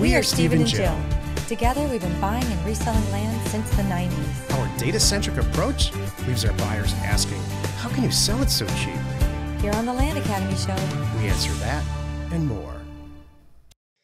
[0.00, 0.98] We are Stephen and Jill.
[1.46, 4.58] Together, we've been buying and reselling land since the 90s.
[4.58, 5.92] Our data centric approach
[6.26, 7.38] leaves our buyers asking,
[7.76, 8.96] How can you sell it so cheap?
[9.60, 10.74] Here on the Land Academy Show,
[11.18, 11.84] We answer that
[12.32, 12.80] and more.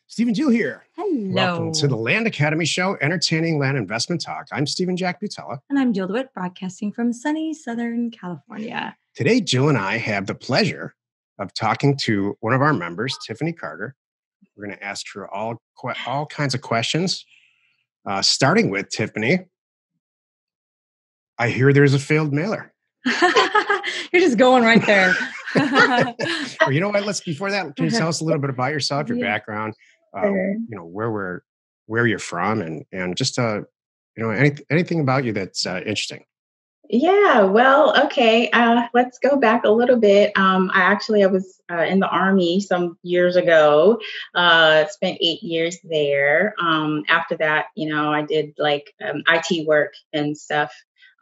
[0.06, 0.84] Stephen Jill here.
[0.96, 1.32] Hello.
[1.32, 4.48] Welcome to the Land Academy Show, entertaining land investment talk.
[4.52, 5.60] I'm Stephen Jack Butala.
[5.70, 8.94] And I'm Jill DeWitt, broadcasting from sunny Southern California.
[9.14, 10.94] Today, Jill and I have the pleasure
[11.38, 13.96] of talking to one of our members, Tiffany Carter.
[14.56, 15.60] We're going to ask her all
[16.06, 17.24] all kinds of questions,
[18.06, 19.40] uh, starting with Tiffany.
[21.38, 22.72] I hear there's a failed mailer.
[24.12, 25.14] You're just going right there.
[26.66, 27.04] or you know what?
[27.04, 29.24] Let's before that, can you tell us a little bit about yourself, your Yeah.
[29.24, 29.74] background,
[30.16, 30.52] uh, Sure.
[30.52, 31.40] you know where we're
[31.86, 33.60] where you're from, and and just uh,
[34.16, 36.24] you know any, anything about you that's uh, interesting.
[36.88, 38.50] Yeah, well, okay.
[38.50, 40.32] Uh, let's go back a little bit.
[40.36, 44.00] Um, I actually I was uh, in the army some years ago.
[44.34, 46.54] Uh, spent eight years there.
[46.60, 50.72] Um, after that, you know, I did like um, IT work and stuff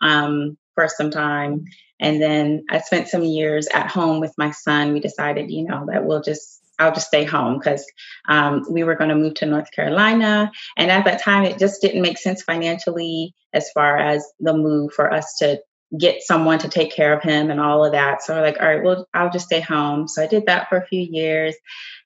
[0.03, 1.64] um, for some time,
[1.98, 4.92] and then I spent some years at home with my son.
[4.92, 7.84] We decided, you know, that we'll just I'll just stay home because
[8.28, 11.81] um, we were going to move to North Carolina, and at that time, it just
[11.81, 15.61] didn't make sense financially as far as the move for us to
[15.97, 18.22] get someone to take care of him and all of that.
[18.22, 20.08] So we're like, all right, well, I'll just stay home.
[20.08, 21.55] So I did that for a few years,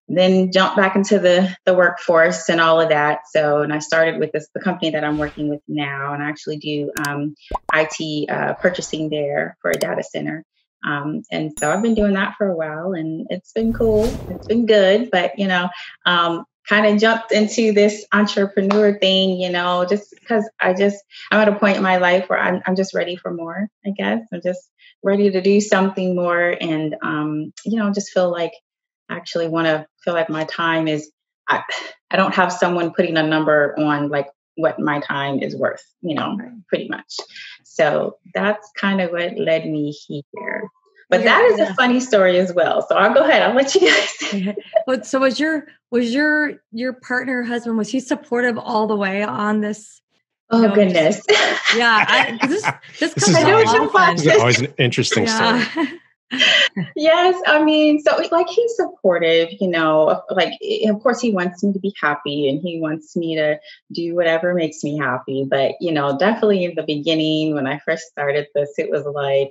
[0.09, 3.21] then jumped back into the the workforce and all of that.
[3.31, 6.29] So and I started with this the company that I'm working with now, and I
[6.29, 7.35] actually do um,
[7.75, 10.45] IT uh, purchasing there for a data center.
[10.87, 14.05] Um, and so I've been doing that for a while, and it's been cool.
[14.29, 15.69] It's been good, but you know,
[16.07, 21.41] um, kind of jumped into this entrepreneur thing, you know, just because I just I'm
[21.41, 23.69] at a point in my life where I'm I'm just ready for more.
[23.87, 24.71] I guess I'm just
[25.03, 28.53] ready to do something more, and um, you know, just feel like
[29.09, 31.11] I actually want to feel like my time is.
[31.49, 31.63] I
[32.11, 36.15] I don't have someone putting a number on like what my time is worth, you
[36.17, 36.37] know,
[36.69, 37.17] pretty much.
[37.65, 40.69] So that's kind of what led me here.
[41.09, 41.71] But Yeah, that is yeah.
[41.71, 42.85] a funny story as well.
[42.87, 43.43] So I'll go ahead.
[43.43, 44.57] I'll let you guys.
[44.87, 49.23] But so was your was your your partner husband was he supportive all the way
[49.23, 50.03] on this?
[50.51, 51.23] Oh No, goodness.
[51.77, 52.63] Yeah, I, 'cause this
[52.99, 54.15] this This comes is up I know what you're.
[54.17, 55.63] This is always an interesting story.
[56.95, 61.63] Yes, I mean, so like he's supportive, you know, like eh, of course he wants
[61.63, 63.59] me to be happy and he wants me to
[63.93, 65.47] do whatever makes me happy.
[65.49, 69.51] But you know, definitely in the beginning when I first started this, it was like,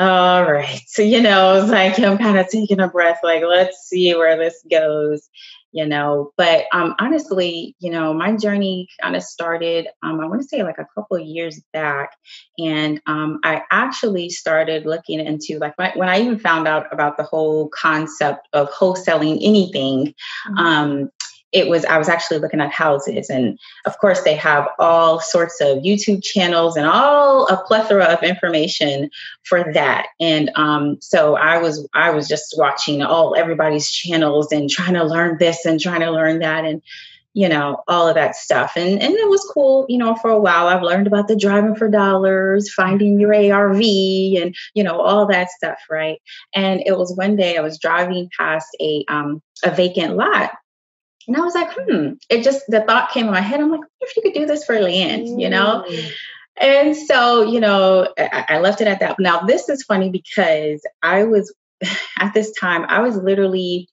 [0.00, 0.80] all right.
[0.86, 4.36] So, you know, it's like I'm kind of taking a breath, like, let's see where
[4.38, 5.28] this goes,
[5.72, 6.32] you know.
[6.36, 10.62] But um honestly, you know, my journey kind of started, um, I want to say
[10.62, 12.12] like a couple of years back.
[12.58, 16.86] And um, I actually started looking into like when I, when I even found out
[16.92, 20.14] about the whole concept of wholesaling anything.
[20.48, 20.58] Mhm.
[21.52, 25.60] It was I was actually looking at houses, and of course they have all sorts
[25.60, 29.10] of YouTube channels and all a plethora of information
[29.44, 30.06] for that.
[30.20, 35.04] And um, so I was I was just watching all everybody's channels and trying to
[35.04, 36.82] learn this and trying to learn that and
[37.32, 38.72] you know all of that stuff.
[38.76, 40.68] And and it was cool you know for a while.
[40.68, 45.50] I've learned about the driving for dollars finding your arv and you know all that
[45.50, 46.20] stuff right?
[46.54, 50.52] And it was one day i was driving past a um a vacant lot
[51.30, 52.12] and i was like hmm.
[52.28, 53.60] It just the thought came in my head.
[53.60, 55.84] I'm like what if you could do this for land you know?
[56.60, 59.18] And so, you know, I, I left it at that.
[59.18, 61.54] Now, this is funny because I was,
[62.18, 63.88] at this time, I was literally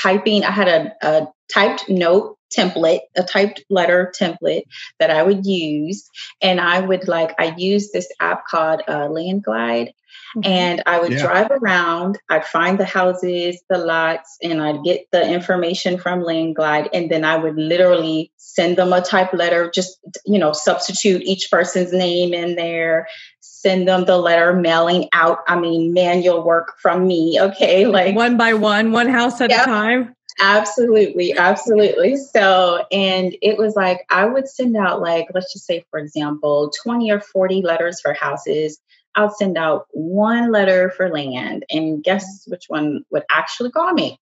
[0.00, 4.64] typing, I had a, a typed note template, a typed letter template
[4.98, 6.08] that I would use.
[6.42, 9.44] And I would like, I used this app called uh, Land
[10.34, 10.46] Glide.
[10.46, 11.22] And I would Yeah.
[11.22, 16.88] drive around, I'd find the houses, the lots, and I'd get the information from LandGlide.
[16.92, 21.50] And then I would literally send them a type letter, just, you know, substitute each
[21.50, 23.06] person's name in there,
[23.40, 25.38] send them the letter mailing out.
[25.48, 27.38] I mean, manual work from me.
[27.40, 27.86] Okay.
[27.90, 29.62] Like, one by one, one house at Yep.
[29.62, 30.16] a time.
[30.40, 32.16] Absolutely, absolutely.
[32.16, 36.72] So, and it was like I would send out like let's just say for example,
[36.82, 38.78] 20 or 40 letters for houses.
[39.14, 44.18] I'll send out one letter for land and guess which one would actually call me?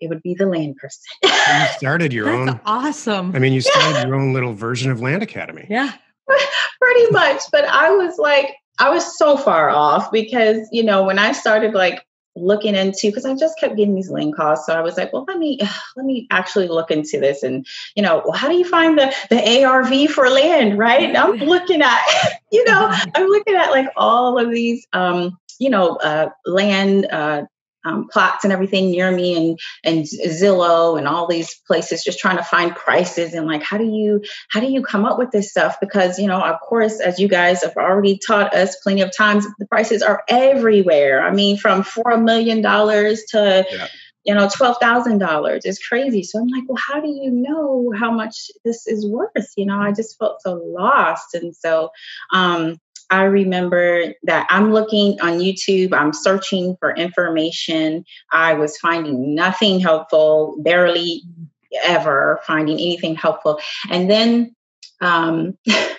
[0.00, 1.02] It would be the land person.
[1.22, 2.60] You started your That's own.
[2.66, 3.34] awesome.
[3.34, 5.66] I mean, you started your own little version of Land Academy.
[5.70, 5.92] yeah.
[6.80, 11.18] Pretty much, but I was like I was so far off because, you know, when
[11.18, 12.04] I started like
[12.36, 14.66] looking into because I just kept getting these link calls.
[14.66, 15.58] So I was like, well, let me
[15.96, 17.42] let me actually look into this.
[17.42, 20.78] And you know, well, how do you find the the ARV for land?
[20.78, 21.02] Right?
[21.02, 22.02] And I'm looking at,
[22.52, 27.06] you know, I'm looking at like all of these, um, you know, uh, land.
[27.10, 27.44] Uh,
[27.84, 32.36] um, plots and everything near me and and Zillow and all these places just trying
[32.36, 35.50] to find prices and like how do you how do you come up with this
[35.50, 39.14] stuff because you know of course as you guys have already taught us plenty of
[39.14, 43.88] times the prices are everywhere I mean from four million dollars to yeah.
[44.24, 47.92] You know twelve thousand dollars is crazy so I'm like well how do you know
[47.98, 51.90] how much this is worth you know I just felt so lost and so
[52.32, 52.78] um
[53.10, 58.04] I remember that I'm looking on YouTube, I'm searching for information.
[58.32, 61.22] I was finding nothing helpful, barely
[61.82, 63.60] ever finding anything helpful.
[63.90, 64.54] And then,
[65.00, 65.58] um,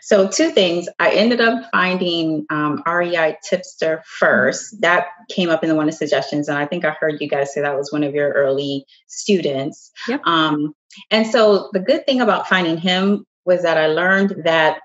[0.00, 0.88] so two things.
[0.98, 4.80] I ended up finding um, REI Tipster first.
[4.80, 7.28] That came up in the one of the suggestions, and I think I heard you
[7.28, 9.90] guys say that was one of your early students.
[10.08, 10.20] Yep.
[10.24, 10.74] Um,
[11.10, 14.80] and so the good thing about finding him was that I learned that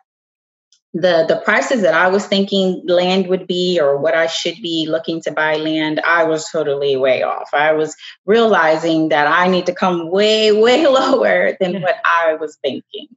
[0.93, 4.85] the the prices that I was thinking land would be or what I should be
[4.87, 7.49] looking to buy land, I was totally way off.
[7.51, 7.95] I was
[8.27, 13.07] realizing that I need to come way, way lower than what I was thinking.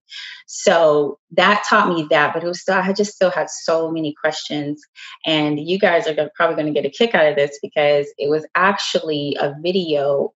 [0.47, 4.15] So that taught me that, but it was still I just still had so many
[4.15, 4.83] questions.
[5.27, 8.31] And you guys are probably going to get a kick out of this because it
[8.31, 10.33] was actually a video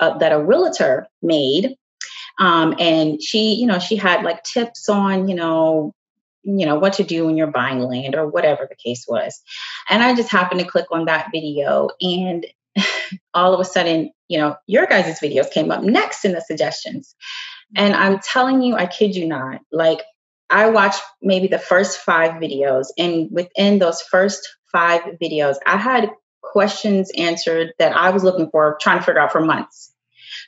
[0.00, 1.76] uh, that a realtor made
[2.38, 5.94] um, and she you know she had like tips on you know
[6.42, 9.42] you know what to do when you're buying land or whatever the case was.
[9.88, 12.46] And i just happened to click on that video and
[13.34, 17.14] all of a sudden you know your guys' videos came up next in the suggestions.
[17.76, 20.02] And i'm telling you i kid you not like
[20.48, 26.10] i watched maybe the first five videos and within those first five videos i had
[26.42, 29.92] questions answered that i was looking for trying to figure out for months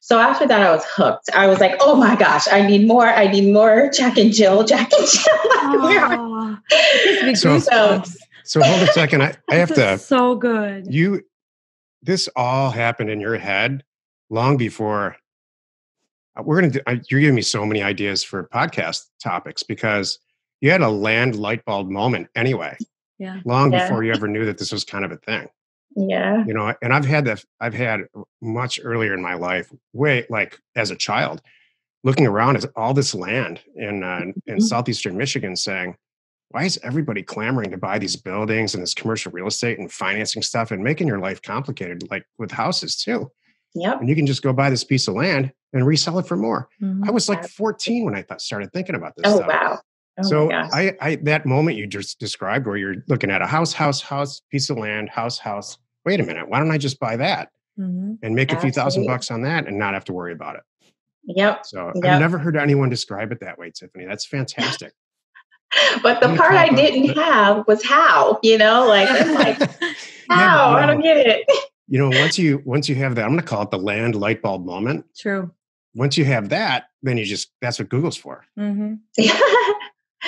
[0.00, 1.30] so after that, I was hooked.
[1.34, 3.06] I was like, oh my gosh, I need more.
[3.06, 7.34] I need more Jack and Jill, Jack and Jill.
[7.34, 8.02] so, so,
[8.44, 9.22] so hold a second.
[9.22, 9.98] I, I have to.
[9.98, 10.92] So good.
[10.92, 11.22] You,
[12.02, 13.84] this all happened in your head
[14.30, 15.16] long before.
[16.36, 20.18] Uh, we're going to do, you're giving me so many ideas for podcast topics because
[20.60, 22.76] you had a land light bulb moment anyway.
[23.18, 23.40] Yeah.
[23.44, 23.86] Long yeah.
[23.86, 25.48] before you ever knew that this was kind of a thing.
[25.96, 26.44] Yeah.
[26.46, 28.02] You know, and I've had that, I've had
[28.40, 31.42] much earlier in my life, way like as a child,
[32.04, 34.60] looking around at all this land in, uh, in mm-hmm.
[34.60, 35.96] southeastern Michigan saying,
[36.50, 40.42] why is everybody clamoring to buy these buildings and this commercial real estate and financing
[40.42, 43.30] stuff and making your life complicated, like with houses too?
[43.74, 44.00] Yep.
[44.00, 46.68] And you can just go buy this piece of land and resell it for more.
[46.82, 47.08] Mm-hmm.
[47.08, 49.24] I was like 14 when I th- started thinking about this.
[49.26, 49.48] Oh, stuff.
[49.48, 49.78] wow.
[50.18, 53.72] Oh so I, I, that moment you just described where you're looking at a house,
[53.72, 55.78] house, house, piece of land, house, house.
[56.04, 58.14] Wait a minute, why don't I just buy that mm-hmm.
[58.22, 60.62] and make a few thousand bucks on that and not have to worry about it?
[61.24, 61.66] Yep.
[61.66, 62.04] So yep.
[62.04, 64.06] I've never heard anyone describe it that way, Tiffany.
[64.06, 64.92] That's fantastic.
[66.02, 69.58] but the part I didn't have was how, you know, like like,
[70.28, 70.70] how?
[70.70, 71.46] Yeah, I don't get it.
[71.88, 74.42] You know, once you once you have that, I'm gonna call it the land light
[74.42, 75.04] bulb moment.
[75.16, 75.50] True.
[75.94, 78.44] Once you have that, then you just that's what Google's for.
[78.58, 79.26] Mm-hmm.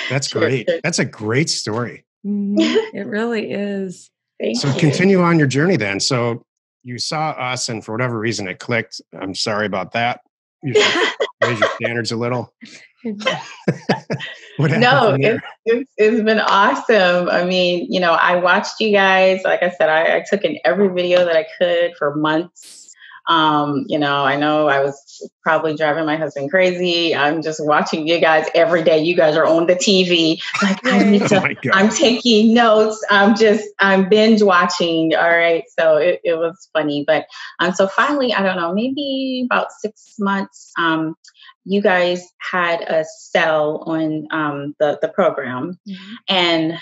[0.09, 0.69] That's great.
[0.83, 2.05] That's a great story.
[2.25, 2.97] Mm-hmm.
[2.97, 4.09] It really is.
[4.39, 4.79] Thank so you.
[4.79, 5.99] continue on your journey then.
[5.99, 6.45] So
[6.83, 9.01] you saw us, and for whatever reason it clicked.
[9.19, 10.21] I'm sorry about that.
[10.61, 10.73] You
[11.43, 12.53] raise your standards a little.
[13.03, 17.29] no, it's, it's, it's been awesome.
[17.29, 19.41] I mean, you know, I watched you guys.
[19.43, 22.84] Like I said, I, I took in every video that I could for months
[23.27, 27.15] um, you know, I know I was probably driving my husband crazy.
[27.15, 29.03] I'm just watching you guys every day.
[29.03, 30.41] You guys are on the TV.
[30.61, 33.03] Like I need to, oh I'm taking notes.
[33.09, 35.15] I'm just, I'm binge watching.
[35.15, 35.63] All right.
[35.77, 37.03] So it, it was funny.
[37.05, 37.25] But
[37.59, 41.15] um, so finally, I don't know, maybe about six months, um,
[41.63, 45.79] you guys had a sell on um, the, the program.
[45.89, 46.13] Mm-hmm.
[46.29, 46.79] And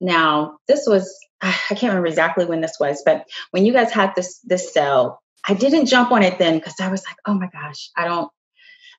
[0.00, 4.14] now this was, I can't remember exactly when this was, but when you guys had
[4.14, 7.48] this this sell, I didn't jump on it then because I was like, oh my
[7.52, 8.30] gosh, I don't,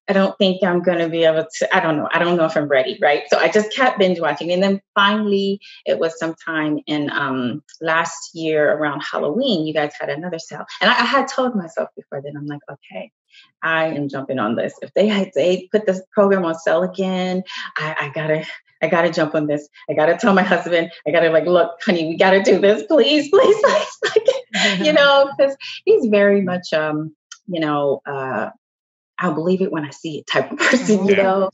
[0.09, 2.09] I don't think I'm going to be able to, I don't know.
[2.11, 2.97] I don't know if I'm ready.
[3.01, 3.23] Right.
[3.29, 4.51] So I just kept binge watching.
[4.51, 10.09] And then finally, it was sometime in um, last year around Halloween, you guys had
[10.09, 10.65] another sale.
[10.81, 13.11] And I, I had told myself before then, I'm like, okay,
[13.63, 14.73] I am jumping on this.
[14.81, 17.43] If they had they put this program on sale again,
[17.77, 18.45] I, I gotta
[18.81, 19.69] I gotta jump on this.
[19.89, 20.91] I gotta tell my husband.
[21.07, 23.55] I gotta like, look, honey, we gotta do this, please, please,
[24.03, 24.33] please.
[24.79, 25.55] you know, because
[25.85, 27.15] he's very much um,
[27.47, 28.49] you know, uh,
[29.21, 31.51] I'll believe it when I see it type of person, you know.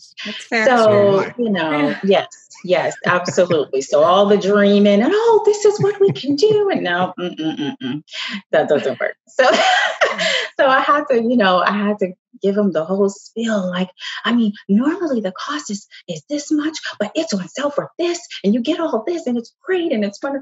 [0.48, 2.27] So, you know, yes,
[2.63, 3.82] yes, absolutely.
[3.82, 8.70] so all the dreaming and oh, this is what we can do, and no, that
[8.70, 9.18] doesn't work.
[9.27, 9.44] So,
[10.60, 13.70] so I had to, you know, I had to give him the whole spiel.
[13.70, 13.89] Like,
[14.24, 18.20] I mean, normally the cost is is this much, but it's on sale for this,
[18.46, 20.42] and you get all this, and it's great, and it's fun.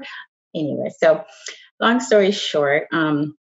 [0.54, 1.24] Anyway, so
[1.80, 3.36] long story short, um,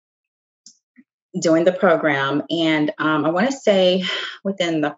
[1.40, 4.04] doing the program, and um, I want to say
[4.44, 4.96] within the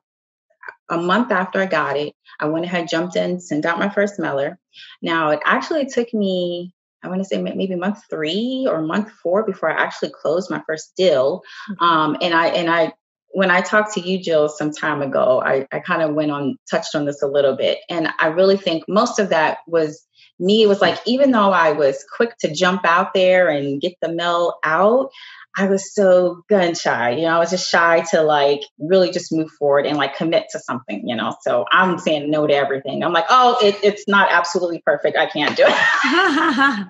[0.91, 4.19] a month after I got it, I went ahead, jumped in, sent out my first
[4.19, 4.59] mailer.
[5.00, 9.45] Now, it actually took me, I want to say maybe month three or month four
[9.45, 11.43] before I actually closed my first deal.
[11.71, 11.85] Mm-hmm.
[11.85, 12.93] Um, and I, and I,
[13.33, 16.57] when I talked to you, Jill, some time ago, I, I kind of went on,
[16.71, 17.79] touched on this a little bit.
[17.88, 20.07] And I really think most of that was
[20.38, 20.62] me.
[20.62, 24.12] It was like, even though I was quick to jump out there and get the
[24.12, 25.11] mail out,
[25.57, 27.12] I was so gun shy.
[27.12, 30.47] You know, I was just shy to like really just move forward and like commit
[30.50, 31.37] to something, you know.
[31.43, 33.05] So I'm saying no to everything.
[33.05, 35.17] I'm like, oh, it, it's not absolutely perfect.
[35.17, 36.87] I can't do it.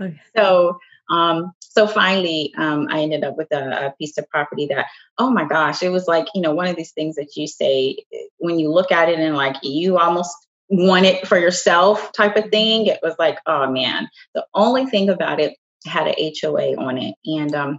[0.00, 0.20] okay.
[0.36, 0.78] So
[1.10, 5.30] um, so finally, um, I ended up with a, a, piece of property that, oh
[5.30, 7.96] my gosh, it was like, you know, one of these things that you say
[8.38, 10.36] when you look at it and like you almost
[10.68, 12.86] want it for yourself type of thing.
[12.86, 14.08] It was like, oh man.
[14.34, 15.56] The only thing about it
[15.86, 17.14] had an HOA on it.
[17.24, 17.78] And um,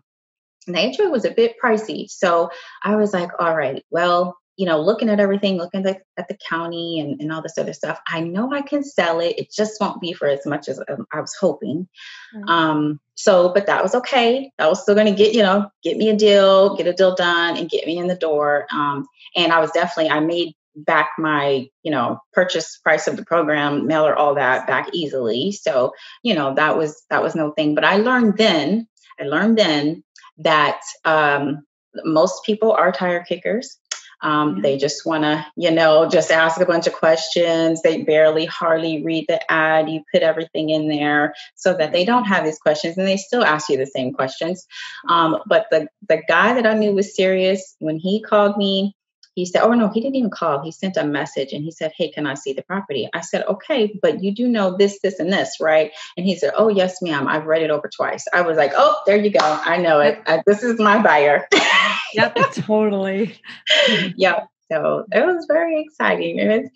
[0.65, 2.10] the HOA was a bit pricey.
[2.10, 2.50] So
[2.84, 6.38] I was like, all right, well, you know, looking at everything, looking at, at the
[6.50, 9.39] county and, and all this other stuff, I know I can sell it.
[9.39, 11.88] It just won't be for as much as um, I was hoping.
[12.36, 12.50] Mm-hmm.
[12.50, 14.51] Um, so, but that was okay.
[14.60, 17.15] I was still going to get, you know, get me a deal, get a deal
[17.15, 18.67] done, and get me in the door.
[18.69, 23.25] Um, and I was definitely, I made back my you know purchase price of the
[23.25, 25.91] program mailer all that back easily so
[26.23, 28.88] you know that was that was no thing but i learned then
[29.19, 30.03] i learned then
[30.38, 31.65] that um,
[32.05, 33.77] most people are tire kickers
[34.21, 34.61] um.
[34.61, 37.81] They just want to, you know, just ask a bunch of questions.
[37.81, 39.89] They barely, hardly read the ad.
[39.89, 43.43] You put everything in there so that they don't have these questions, and they still
[43.43, 44.67] ask you the same questions.
[45.07, 48.93] Um, but the the guy that I knew was serious when he called me
[49.39, 50.62] he said, Oh, no, he didn't even call.
[50.62, 53.10] He sent a message and he said, Hey, can I see the property?
[53.13, 55.91] I said, Okay, but you do know this, this, and this, right?
[56.17, 57.27] And he said, Oh, yes, ma'am.
[57.27, 58.25] I've read it over twice.
[58.34, 59.39] I was like, Oh, there you go.
[59.41, 60.22] I know it.
[60.27, 61.48] I, this is my buyer.
[62.13, 63.36] yep, totally.
[64.15, 64.48] yep.
[64.72, 66.39] So it was very exciting.
[66.39, 66.69] And,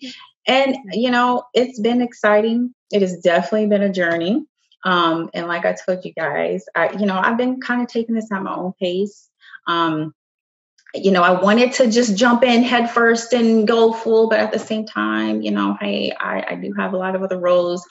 [0.46, 2.74] and, you know, it's been exciting.
[2.92, 4.44] It has definitely been a journey.
[4.84, 8.14] Um, and like I told you guys, I, you know, I've been kind of taking
[8.14, 9.30] this at my own pace.
[9.66, 10.14] Um,
[10.94, 14.52] you know, I wanted to just jump in head first and go full, but at
[14.52, 17.84] the same time, you know, hey, I, I do have a lot of other roles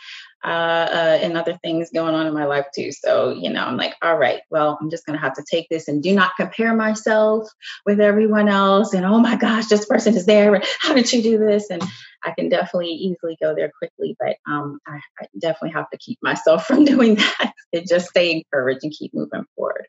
[0.46, 2.92] uh, uh, and other things going on in my life too.
[2.92, 5.68] So, you know, I'm like, all right, well, I'm just going to have to take
[5.70, 7.50] this and do not compare myself
[7.86, 8.94] with everyone else.
[8.94, 10.62] And oh my gosh, this person is there.
[10.80, 11.70] How did you do this?
[11.70, 11.84] And
[12.24, 16.20] I can definitely easily go there quickly, but um, I, I definitely have to keep
[16.22, 19.88] myself from doing that and just stay encouraged and keep moving forward.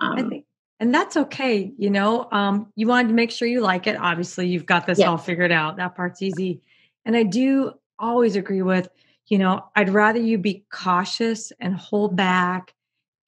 [0.00, 0.44] Um, I think
[0.80, 4.48] and that's okay you know um, you wanted to make sure you like it obviously
[4.48, 6.60] you've got this all figured out that part's easy.
[7.04, 8.88] And i do always agree with
[9.26, 12.74] you know i'd rather you be cautious and hold back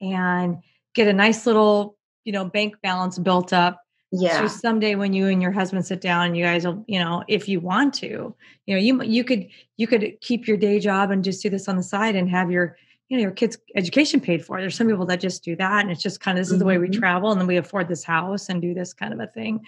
[0.00, 0.58] and
[0.94, 4.40] get a nice little you know bank balance built up yeah.
[4.40, 7.48] so someday when you and your husband sit down you guys will you know if
[7.48, 8.34] you want to
[8.66, 11.68] you know you you could you could keep your day job and just do this
[11.68, 12.76] on the side and have your
[13.12, 15.90] you know your kids education paid for there's some people that just do that and
[15.90, 16.98] it's just kind of this is the way we mm-hmm.
[16.98, 19.60] travel and then we afford this house and do this kind of a thing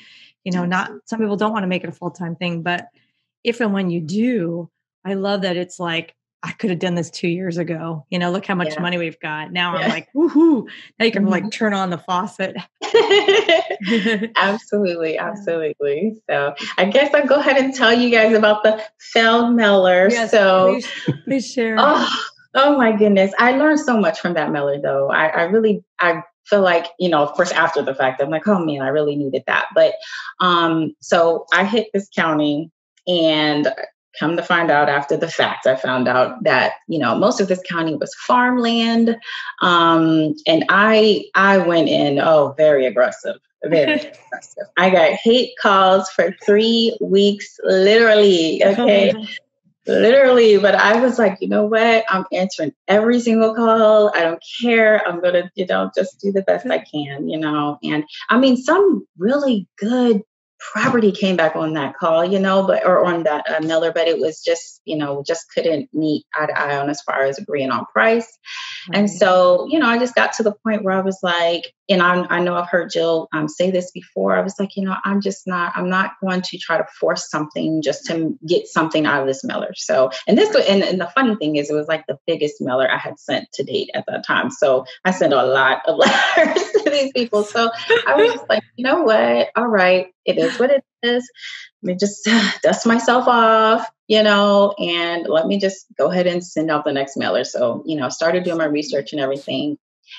[0.45, 2.89] you know not some people don't want to make it a full-time thing but
[3.45, 4.71] if and when you do
[5.05, 8.05] i love that it's like I could have done this two years ago.
[8.11, 8.83] You know, look how much yeah.
[8.83, 9.51] money we've got.
[9.51, 9.87] Now yeah.
[9.87, 10.69] I'm like, woohoo.
[10.99, 11.33] Now you can mm-hmm.
[11.33, 12.55] like turn on the faucet.
[14.37, 16.21] absolutely, absolutely.
[16.29, 20.11] So I guess I'll go ahead and tell you guys about the failed mailer.
[20.11, 21.77] Yes, so please, please share.
[21.79, 23.33] Oh, Oh my goodness.
[23.39, 25.11] I learned so much from that mailer though.
[25.11, 28.47] I, I really I feel like, you know, of course after the fact, I'm like,
[28.47, 29.67] oh man, I really needed that.
[29.75, 29.95] But
[30.41, 32.71] um, so I hit this county
[33.07, 33.69] and
[34.19, 37.49] come to find out after the fact, I found out that, you know, most of
[37.49, 39.17] this county was farmland.
[39.61, 43.37] Um, and I I went in, oh, very aggressive.
[43.65, 44.65] Very aggressive.
[44.77, 48.63] I got hate calls for three weeks, literally.
[48.65, 49.13] Okay
[49.87, 52.05] literally but i was like you know what?
[52.09, 54.11] I'm answering every single call.
[54.15, 55.07] I don't care.
[55.07, 57.79] I'm gonna you know just do the best i can you know?
[57.83, 60.23] And i mean some really good
[60.73, 64.09] property came back on that call, you know, but or on that uh, mailer, but
[64.09, 67.39] it was just, you know, just couldn't meet eye to eye on as far as
[67.39, 68.39] agreeing on price.
[68.85, 68.95] Mm-hmm.
[68.95, 72.03] And so, you know, I just got to the point where I was like, and
[72.03, 74.37] I, I know I've heard Jill um, say this before.
[74.37, 77.29] I was like, you know, I'm just not, I'm not going to try to force
[77.31, 79.73] something just to get something out of this mailer.
[79.75, 82.91] So, and this, and, and the funny thing is, it was like the biggest mailer
[82.91, 84.51] I had sent to date at that time.
[84.51, 85.99] So I sent a lot of
[86.37, 87.45] letters to these people.
[87.45, 87.71] So
[88.07, 89.51] I was just like, you know what?
[89.57, 91.31] All right, it is what it is.
[91.83, 92.29] Let me just
[92.63, 96.93] dust myself off, you know, and let me just go ahead and send out the
[96.93, 97.45] next mailer.
[97.45, 99.79] So, you know, started doing my research and everything.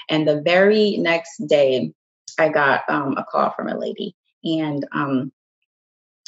[0.09, 1.93] And the very next day,
[2.39, 4.15] I got um, a call from a lady.
[4.43, 5.31] And um,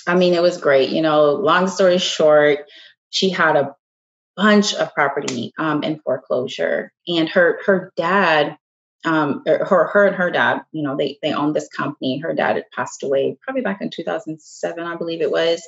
[0.07, 0.89] I mean, it was great.
[0.89, 2.59] You know, long story short,
[3.09, 3.75] she had a
[4.35, 8.57] bunch of property um, in foreclosure, and her her dad
[9.06, 12.18] um, er, her, her and her dad, you know, they they owned this company.
[12.18, 15.62] Her dad had passed away probably back in 2007, I believe it was.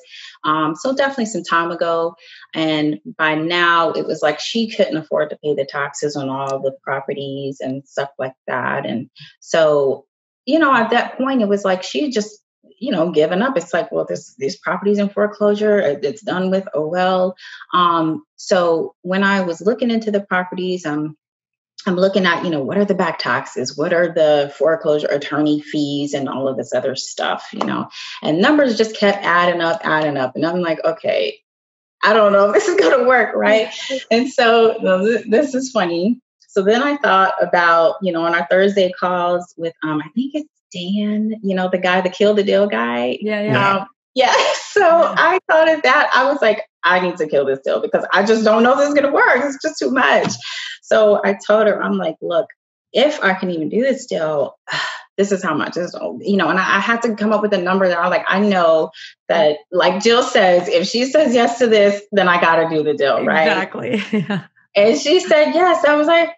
[0.44, 2.16] Um, so definitely some time ago.
[2.54, 6.60] And by now, it was like she couldn't afford to pay the taxes on all
[6.60, 8.86] the properties and stuff like that.
[8.86, 9.10] And
[9.40, 10.06] so,
[10.46, 12.40] you know, at that point, it was like she just
[12.82, 16.66] you know given up it's like well this these properties in foreclosure it's done with
[16.74, 17.36] oh well
[17.74, 21.18] um so when i was looking into the properties um
[21.86, 23.78] I'm looking at, you know, what are the back taxes?
[23.78, 27.90] What are the foreclosure attorney fees and all of this other stuff, you know?
[28.22, 30.36] And numbers just kept adding up, adding up.
[30.36, 31.40] And I'm like, okay,
[32.04, 33.74] I don't know if this is going to work, right?
[34.12, 34.78] and so
[35.28, 36.20] this is funny.
[36.48, 40.34] So then I thought about, you know, on our Thursday calls with, um, I think
[40.34, 43.18] it's Dan, you know, the guy, the kill the deal guy.
[43.22, 43.76] Yeah, yeah.
[43.78, 44.34] Um, yeah.
[44.70, 46.10] So I thought of that.
[46.14, 48.78] I was like, I need to kill this deal because I just don't know if
[48.78, 49.36] this is going to work.
[49.38, 50.32] It's just too much.
[50.92, 52.48] So I told her, I'm like, look,
[52.92, 54.58] if I can even do this deal,
[55.18, 57.54] this is how much is you know, and I, I had to come up with
[57.54, 58.92] a number that I was like, I know
[59.28, 62.84] that, like Jill says, if she says yes to this, then I got to do
[62.84, 63.48] the deal, right?
[63.48, 64.04] Exactly.
[64.30, 64.46] Yeah.
[64.76, 65.84] And she said yes.
[65.84, 66.30] I was like,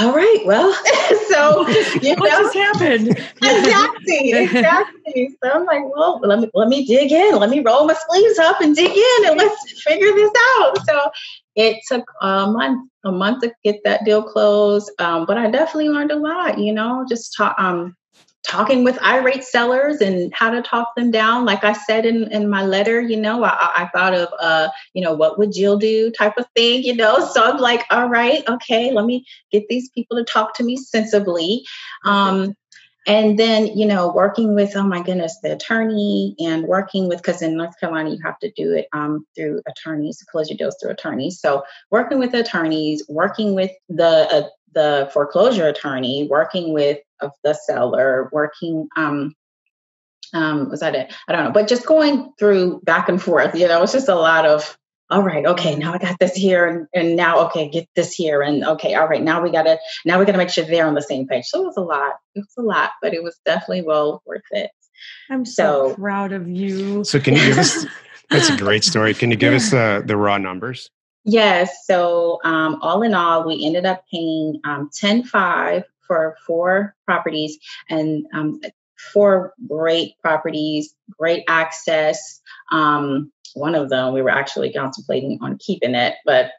[0.00, 0.72] all right, well,
[1.28, 1.68] so
[2.02, 3.08] you what know, just happened?
[3.42, 5.36] exactly, exactly.
[5.42, 7.36] So I'm like, well, let me let me dig in.
[7.36, 10.78] Let me roll my sleeves up and dig in, and let's figure this out.
[10.86, 11.10] So
[11.56, 15.90] it took a month, a month to get that deal closed, um, but I definitely
[15.90, 16.58] learned a lot.
[16.58, 17.96] You know, just talk, um,
[18.44, 21.44] talking with irate sellers and how to talk them down.
[21.46, 25.02] Like I said in, in my letter, you know, I, I thought of, uh, you
[25.02, 27.28] know, what would Jill do type of thing, you know?
[27.34, 30.76] So I'm like, all right, okay, let me get these people to talk to me
[30.76, 31.64] sensibly.
[32.04, 32.54] Um,
[33.06, 37.42] and then, you know, working with, oh my goodness, the attorney and working with, because
[37.42, 40.92] in North Carolina, you have to do it um, through attorneys, close your deals through
[40.92, 41.40] attorneys.
[41.40, 47.54] So working with attorneys, working with the, uh, the foreclosure attorney, working with of the
[47.54, 49.34] seller, working um
[50.32, 51.14] um was that it?
[51.28, 54.16] I don't know, but just going through back and forth, you know, it's just a
[54.16, 54.76] lot of
[55.10, 58.42] all right, okay, now I got this here and, and now okay, get this here
[58.42, 61.02] and okay, all right, now we gotta now we gotta make sure they're on the
[61.02, 61.46] same page.
[61.46, 62.14] So it was a lot.
[62.34, 64.70] It was a lot, but it was definitely well worth it.
[65.30, 67.04] I'm so, so proud of you.
[67.04, 67.86] So can you give us
[68.30, 69.14] that's a great story.
[69.14, 69.56] Can you give yeah.
[69.56, 70.90] us the the raw numbers?
[71.24, 71.86] Yes.
[71.86, 77.58] So um, all in all, we ended up paying um, 10 5 for four properties
[77.88, 78.60] and um,
[79.12, 82.40] four great properties, great access.
[82.70, 86.52] Um, one of them we were actually contemplating on keeping it, but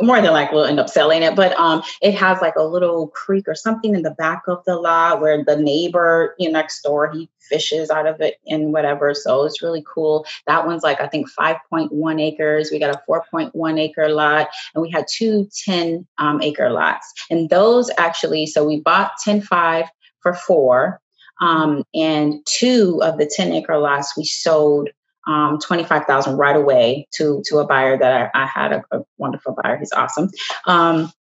[0.00, 1.36] more than likely we'll end up selling it.
[1.36, 4.76] But um, it has like a little creek or something in the back of the
[4.76, 9.14] lot where the neighbor you know, next door he fishes out of it and whatever.
[9.14, 10.26] So it's really cool.
[10.46, 12.70] That one's like I think 5.1 acres.
[12.70, 17.12] We got a 4.1 acre lot, and we had two 10 um, acre lots.
[17.30, 19.86] And those actually, so we bought 10.5
[20.20, 21.00] for four.
[21.40, 24.88] Um, and two of the 10 acre lots we sold
[25.26, 29.56] um, 25,000 right away to, to a buyer that I, I had a, a, wonderful
[29.62, 29.78] buyer.
[29.78, 30.30] He's awesome.
[30.66, 31.12] Um,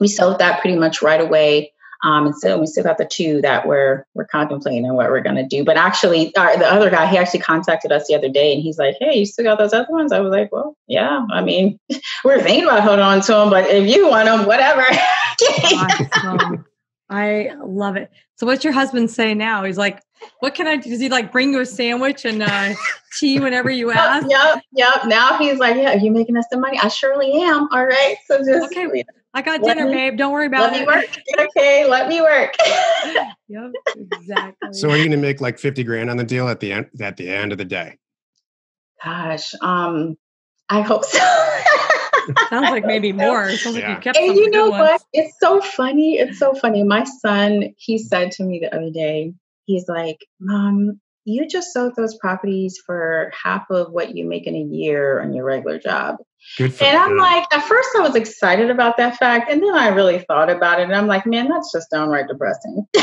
[0.00, 1.72] we sold that pretty much right away.
[2.04, 5.46] Um, and so we still got the two that we're we're contemplating what we're to
[5.46, 5.64] do.
[5.64, 8.76] But actually, our, the other guy, he actually contacted us the other day, and he's
[8.76, 11.24] like, "Hey, you still got those other ones?" I was like, "Well, yeah.
[11.30, 11.78] I mean,
[12.24, 14.84] we're thinking about holding on to them, but if you want them, whatever."
[16.24, 16.64] awesome.
[17.12, 18.10] I love it.
[18.36, 19.64] So, what's your husband say now?
[19.64, 20.02] He's like,
[20.40, 22.74] "What can I do?" Does he like bring you a sandwich and uh,
[23.18, 24.26] tea whenever you ask?
[24.28, 25.06] Yep, yep.
[25.06, 27.68] Now he's like, "Yeah, are you making us some money?" I surely am.
[27.70, 29.04] All right, so just okay.
[29.34, 30.18] I got dinner, me, babe.
[30.18, 30.86] Don't worry about let it.
[30.86, 31.48] Let me work.
[31.50, 32.54] Okay, let me work.
[33.48, 34.72] yep, exactly.
[34.72, 36.86] So, are you going to make like fifty grand on the deal at the end?
[37.00, 37.98] At the end of the day?
[39.04, 40.16] Gosh, um,
[40.68, 41.18] I hope so.
[42.48, 43.50] Sounds like maybe more.
[43.50, 43.88] Sounds yeah.
[43.88, 44.18] like you kept.
[44.18, 44.90] And you know what?
[44.90, 45.04] Ones.
[45.12, 46.18] It's so funny.
[46.18, 46.82] It's so funny.
[46.82, 49.34] My son, he said to me the other day,
[49.66, 54.54] he's like, "Mom, you just sold those properties for half of what you make in
[54.54, 56.16] a year on your regular job."
[56.58, 60.20] and I'm like, at first I was excited about that fact, and then I really
[60.20, 62.86] thought about it, and I'm like, man, that's just downright depressing.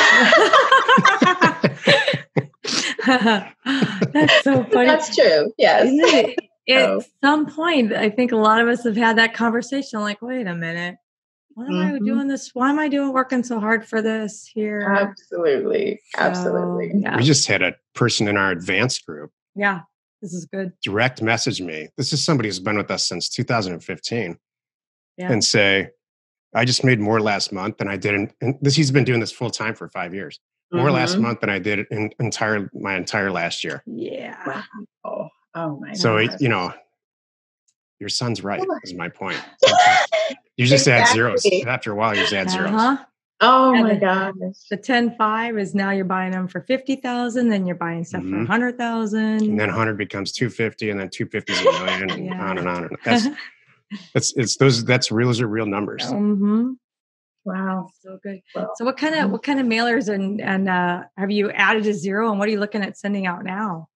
[3.05, 4.85] that's so funny.
[4.85, 5.53] That's true.
[5.57, 6.35] Yes
[6.69, 10.47] at some point, I think a lot of us have had that conversation like, wait
[10.47, 10.95] a minute,
[11.53, 11.95] why am mm-hmm.
[11.95, 12.51] I doing this?
[12.53, 14.81] Why am I doing working so hard for this here?
[14.81, 15.99] Absolutely.
[16.17, 16.91] Absolutely.
[16.95, 17.17] yeah.
[17.17, 19.31] We just had a person in our advanced group.
[19.55, 19.81] Yeah.
[20.21, 20.71] This is good.
[20.83, 21.89] Direct message me.
[21.97, 24.37] This is somebody who's been with us since 2015
[25.17, 25.31] yeah.
[25.31, 25.89] and say,
[26.53, 29.19] I just made more last month than I did in, and this he's been doing
[29.19, 30.39] this full time for five years.
[30.71, 30.95] More mm-hmm.
[30.95, 33.83] last month than I did in entire my entire last year.
[33.85, 34.63] Yeah.
[35.03, 35.29] Wow.
[35.59, 36.73] Oh my So you know,
[37.99, 39.41] your son's right, is my point.
[40.57, 40.91] you just exactly.
[40.93, 41.45] add zeros.
[41.67, 42.71] After a while, you just add zeros.
[42.71, 43.05] Uh-huh.
[43.41, 44.33] Oh and my gosh.
[44.69, 48.45] The 10 5 is now you're buying them for 50,000, then you're buying stuff mm-hmm.
[48.45, 49.19] for 100,000.
[49.19, 52.49] And then 100 becomes 250, and then 250 is a million, and yeah.
[52.49, 52.83] on and on.
[52.89, 53.27] And that's,
[54.13, 56.03] that's, it's those, that's real, those are real numbers.
[56.03, 56.73] Mm-hmm.
[57.43, 57.89] Wow.
[58.03, 58.41] So good.
[58.53, 61.93] So what kind of, what kind of mailers and, and, uh, have you added a
[61.93, 63.87] zero and what are you looking at sending out now?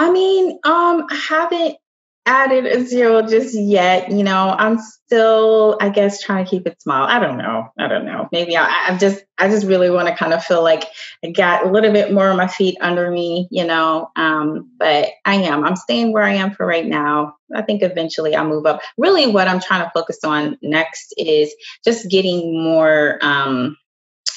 [0.00, 1.76] I mean, um, I haven't
[2.24, 4.10] added a zero just yet.
[4.10, 7.06] You know, I'm still, I guess, trying to keep it small.
[7.06, 7.68] I don't know.
[7.78, 8.26] I don't know.
[8.32, 10.84] Maybe I, I'm just, I just really want to kind of feel like
[11.22, 14.08] I got a little bit more of my feet under me, you know.
[14.16, 15.66] Um, but I am.
[15.66, 17.34] I'm staying where I am for right now.
[17.54, 18.80] I think eventually I'll move up.
[18.96, 23.76] Really, what I'm trying to focus on next is just getting more um,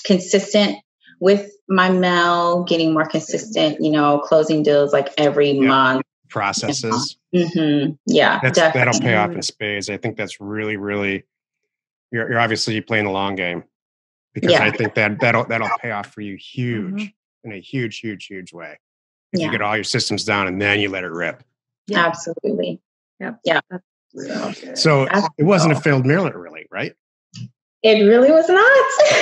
[0.05, 0.77] consistent
[1.23, 5.67] with my mail, getting more consistent, you know, closing deals like every yeah.
[5.67, 7.17] month processes.
[7.33, 7.93] Mm-hmm.
[8.05, 9.89] Yeah, that'll pay off in spades.
[9.89, 11.23] I think that's really, really.
[12.11, 13.63] You're, you're obviously playing the long game
[14.33, 14.65] because yeah.
[14.65, 17.49] I think that that'll that'll pay off for you huge mm-hmm.
[17.49, 18.77] in a huge, huge, huge way.
[19.31, 19.45] If yeah.
[19.45, 21.41] you get all your systems down and then you let it rip.
[21.87, 22.05] Yeah.
[22.05, 22.81] Absolutely.
[23.21, 23.39] Yep.
[23.45, 23.61] Yeah.
[24.75, 25.07] So
[25.37, 26.93] it wasn't a failed mailer, really, right?
[27.83, 28.59] It really was not.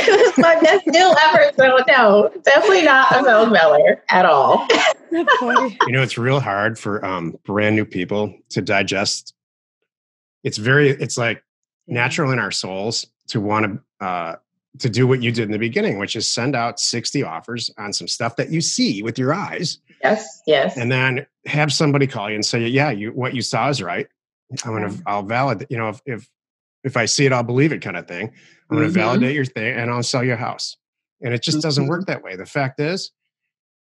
[0.08, 1.52] it was my best deal ever.
[1.58, 4.68] So no, definitely not a failed mailer at all.
[5.12, 5.26] you
[5.90, 9.34] know, it's real hard for um, brand new people to digest.
[10.44, 11.44] It's very, it's like
[11.88, 14.36] natural in our souls to want to uh,
[14.80, 17.94] to do what you did in the beginning, which is send out 60 offers on
[17.94, 19.80] some stuff that you see with your eyes.
[20.04, 20.78] Yes, yes.
[20.78, 24.08] And then have somebody call you and say, "Yeah, you what you saw is right.
[24.66, 25.70] I'm gonna, I'll validate.
[25.70, 26.30] You know, if if
[26.84, 28.32] if I see it, I'll believe it, kind of thing.
[28.70, 28.96] I'm gonna mm-hmm.
[28.96, 30.78] validate your thing, and I'll sell your house."
[31.22, 31.68] And it just mm-hmm.
[31.68, 32.36] doesn't work that way.
[32.36, 33.12] The fact is,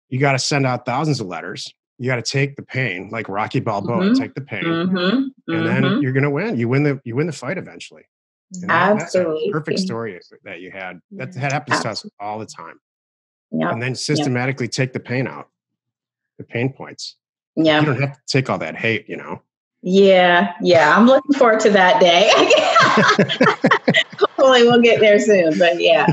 [0.09, 1.73] you got to send out thousands of letters.
[1.97, 4.21] You got to take the pain, like Rocky Balboa, mm-hmm.
[4.21, 5.53] take the pain, mm-hmm.
[5.53, 6.01] and then mm-hmm.
[6.01, 6.57] you're going to win.
[6.57, 8.03] You win the you win the fight eventually.
[8.61, 10.99] And Absolutely, perfect story that you had.
[11.11, 11.85] That, that happens Absolutely.
[11.85, 12.79] to us all the time.
[13.51, 14.71] And then systematically yep.
[14.71, 15.49] take the pain out,
[16.37, 17.15] the pain points.
[17.55, 19.41] Yeah, you don't have to take all that hate, you know.
[19.81, 22.29] Yeah, yeah, I'm looking forward to that day.
[24.19, 25.57] Hopefully, we'll get there soon.
[25.57, 26.05] But yeah,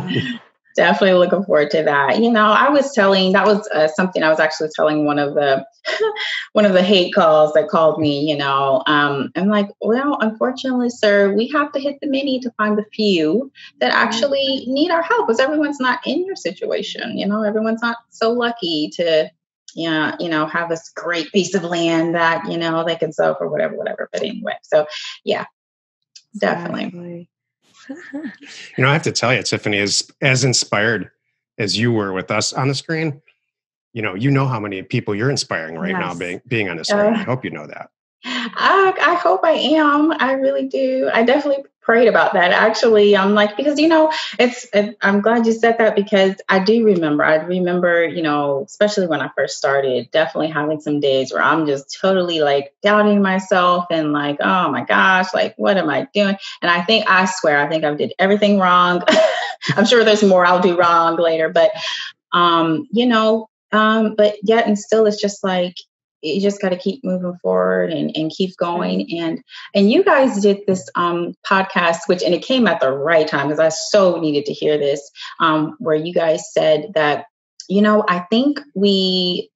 [0.76, 2.22] definitely looking forward to that.
[2.22, 5.35] You know, I was telling that was uh, something I was actually telling one of
[5.35, 5.66] the
[6.52, 8.20] one of the hate calls that called me.
[8.31, 12.52] You know, um, I'm like, well, unfortunately, sir, we have to hit the many to
[12.52, 13.50] find the few
[13.81, 14.07] that mm-hmm.
[14.07, 17.18] actually need our help, because everyone's not in your situation.
[17.18, 19.31] You know, everyone's not so lucky to.
[19.76, 23.36] Yeah, you know, have this great piece of land that you know they can sell
[23.36, 24.08] for whatever, whatever.
[24.10, 24.86] But anyway, so
[25.24, 25.44] yeah,
[26.38, 26.84] definitely.
[26.84, 27.28] Exactly
[28.12, 31.10] you know, I have to tell you, Tiffany, as as inspired
[31.58, 33.20] as you were with us on the screen,
[33.92, 36.00] you know, you know how many people you're inspiring right yes.
[36.00, 37.14] now being being on the screen.
[37.14, 37.90] Uh, I hope you know that.
[38.28, 40.12] I, I hope I am.
[40.12, 41.08] I really do.
[41.12, 42.50] I definitely prayed about that.
[42.50, 44.66] Actually, I'm like because you know it's.
[44.72, 47.24] It, I'm glad you said that because I do remember.
[47.24, 51.66] I remember you know especially when I first started, definitely having some days where I'm
[51.66, 56.36] just totally like doubting myself and like oh my gosh, like what am I doing?
[56.62, 59.02] And I think I swear I think I did everything wrong.
[59.76, 61.70] I'm sure there's more I'll do wrong later, but
[62.32, 65.76] um, you know, um, but yet and still it's just like
[66.26, 69.42] you just got to keep moving forward and, and keep going and
[69.74, 73.48] and you guys did this um, podcast which and it came at the right time
[73.48, 75.10] because i so needed to hear this
[75.40, 77.26] um, where you guys said that
[77.68, 79.50] you know i think we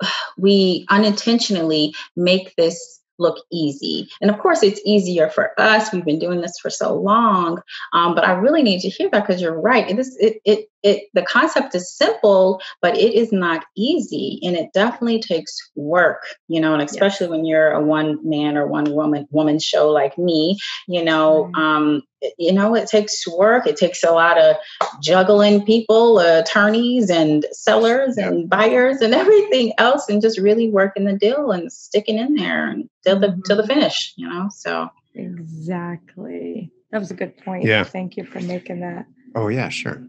[0.38, 4.08] we unintentionally make this look easy.
[4.20, 5.92] And of course, it's easier for us.
[5.92, 7.62] We've been doing this for so long.
[7.92, 9.88] Um, but I really need to hear that because you're right.
[9.88, 14.56] It is it, it it the concept is simple, but it is not easy, and
[14.56, 16.22] it definitely takes work.
[16.48, 17.30] You know, and especially yes.
[17.30, 20.58] when you're a one man or one woman woman show like me.
[20.88, 21.60] You know, mm-hmm.
[21.60, 22.02] um,
[22.38, 23.66] you know, it takes work.
[23.66, 24.56] It takes a lot of
[25.02, 28.28] juggling people, attorneys and sellers yeah.
[28.28, 32.68] and buyers and everything else, and just really working the deal and sticking in there
[32.68, 33.72] and till the till the mm-hmm.
[33.72, 34.14] finish.
[34.16, 36.70] You know, so exactly.
[36.90, 37.64] That was a good point.
[37.64, 37.84] Yeah.
[37.84, 39.06] Thank you for making that.
[39.34, 40.02] Oh yeah, sure.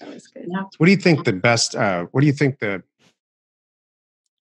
[0.00, 0.46] That was good.
[0.48, 0.64] Yeah.
[0.78, 1.74] What do you think the best?
[1.74, 2.82] Uh, what do you think the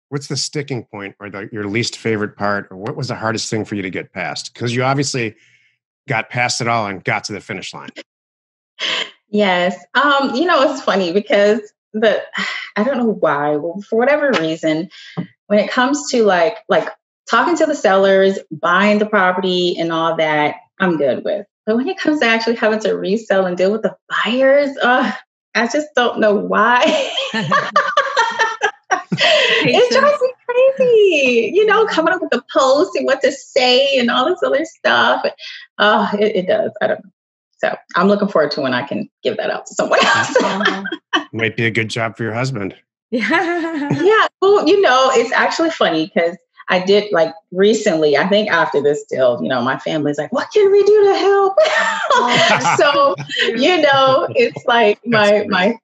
[0.10, 3.50] what's the sticking point or the, your least favorite part or what was the hardest
[3.50, 5.36] thing for you to get past because you obviously
[6.08, 7.90] got past it all and got to the finish line?
[9.30, 9.84] Yes.
[9.96, 11.62] Um, you know, it's funny because
[11.94, 12.22] the
[12.76, 14.90] I don't know why, well, for whatever reason,
[15.48, 16.88] when it comes to like like
[17.30, 21.46] talking to the sellers, buying the property, and all that, I'm good with.
[21.66, 25.12] But when it comes to actually having to resell and deal with the buyers, uh,
[25.56, 26.82] I just don't know why.
[29.20, 31.52] it drives me crazy.
[31.54, 34.66] You know, coming up with the post and what to say and all this other
[34.66, 35.26] stuff.
[35.80, 36.72] Oh, it, it does.
[36.82, 37.12] I don't know.
[37.60, 40.38] So I'm looking forward to when I can give that out to someone else.
[41.34, 42.76] Might be a good job for your husband.
[43.10, 43.90] Yeah.
[44.04, 44.28] yeah.
[44.42, 46.36] Well, you know, it's actually funny because
[46.70, 50.52] I did like recently, I think after this deal, you know, my family's like, what
[50.52, 51.58] can we do to help?
[52.78, 53.16] So,
[53.56, 55.78] you know, it's like my my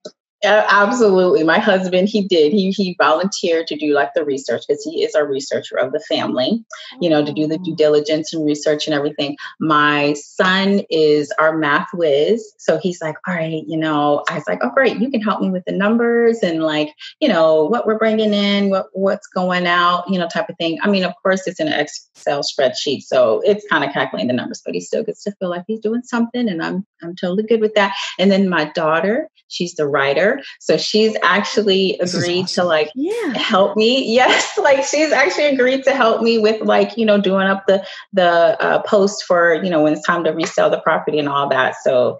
[0.43, 1.43] absolutely.
[1.43, 2.51] My husband, he did.
[2.51, 5.99] He he volunteered to do like the research because he is our researcher of the
[6.01, 6.65] family,
[6.99, 7.75] you know, to do the due oh.
[7.75, 9.37] diligence and research and everything.
[9.59, 12.53] My son is our math whiz.
[12.57, 15.41] So he's like, all right, you know, I was like, oh, great, you can help
[15.41, 19.65] me with the numbers and like, you know, what we're bringing in, what what's going
[19.65, 20.77] out, you know, type of thing.
[20.81, 23.03] I mean, of course, it's an Excel spreadsheet.
[23.03, 25.79] So it's kind of calculating the numbers, but he still gets to feel like he's
[25.79, 26.49] doing something.
[26.49, 27.93] And I'm I'm totally good with that.
[28.19, 32.63] And then my daughter, she's the writer so she's actually agreed awesome.
[32.63, 33.37] to like yeah.
[33.37, 34.13] help me.
[34.23, 37.85] Yes, like she's actually agreed to help me with like, you know, doing up the
[38.11, 41.49] the uh, post for, you know, when it's time to resell the property and all
[41.49, 41.75] that.
[41.83, 42.19] So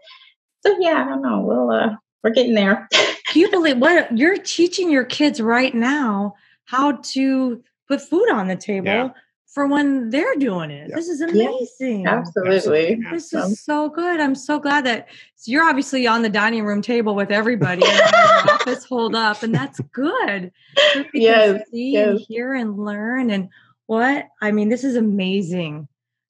[0.62, 1.41] so yeah, I don't know.
[1.41, 2.88] We'll uh we're getting there.
[3.28, 8.47] Can you believe what you're teaching your kids right now how to put food on
[8.47, 9.10] the table yeah
[9.54, 10.92] for when they're doing it.
[10.94, 12.02] This is amazing.
[12.02, 13.00] Yeah, absolutely.
[13.12, 14.20] This is so good.
[14.20, 17.98] I'm so glad that so you're obviously on the dining room table with everybody and
[17.98, 20.52] your office hold up, and that's good.
[20.94, 22.08] So yes, see yes.
[22.08, 23.50] and hear and learn and
[23.86, 24.70] what I mean.
[24.70, 25.88] This is amazing.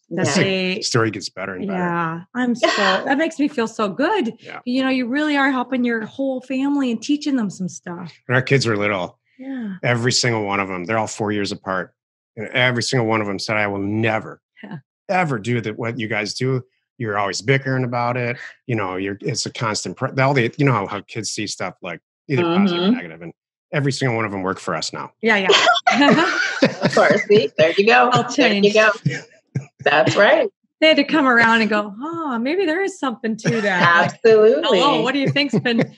[0.10, 0.44] That yeah.
[0.44, 1.80] they, story gets better and better.
[1.80, 4.34] Yeah, I'm so that makes me feel so good.
[4.40, 4.60] Yeah.
[4.66, 8.14] You know, you really are helping your whole family and teaching them some stuff.
[8.26, 11.54] When our kids were little, yeah, every single one of them, they're all four years
[11.54, 11.94] apart
[12.36, 14.78] and every single one of them said, I will never, yeah.
[15.10, 15.78] ever do that.
[15.78, 16.64] What you guys do,
[16.98, 18.38] you're always bickering about it.
[18.68, 21.48] You know, you're, it's a constant, pre- all the, you know how, how kids see
[21.48, 22.62] stuff like either mm-hmm.
[22.62, 22.96] positive or mm-hmm.
[22.96, 23.34] negative, And
[23.72, 25.12] every single one of them work for us now.
[25.22, 25.38] Yeah.
[25.38, 26.40] Yeah.
[26.82, 27.22] of course.
[27.28, 28.10] See, there you go.
[28.12, 28.74] I'll change.
[28.74, 29.62] There you go.
[29.82, 30.50] That's right.
[30.82, 34.14] They had to come around and go, oh, maybe there is something to that.
[34.14, 34.80] Absolutely.
[34.82, 35.96] oh, what do you think's been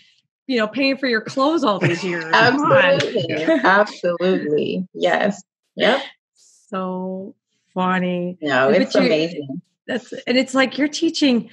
[0.48, 2.24] you know, paying for your clothes all these years.
[2.26, 3.44] Absolutely.
[3.64, 4.88] Absolutely.
[4.94, 5.42] Yes.
[5.76, 6.04] Yep
[6.76, 7.36] so
[7.74, 8.38] funny.
[8.42, 9.62] No, it's amazing.
[9.88, 11.50] That's and it's like you're teaching,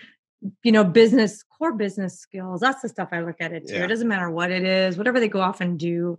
[0.63, 2.61] you know, business core business skills.
[2.61, 3.75] That's the stuff I look at it too.
[3.75, 3.85] Yeah.
[3.85, 6.19] It doesn't matter what it is, whatever they go off and do,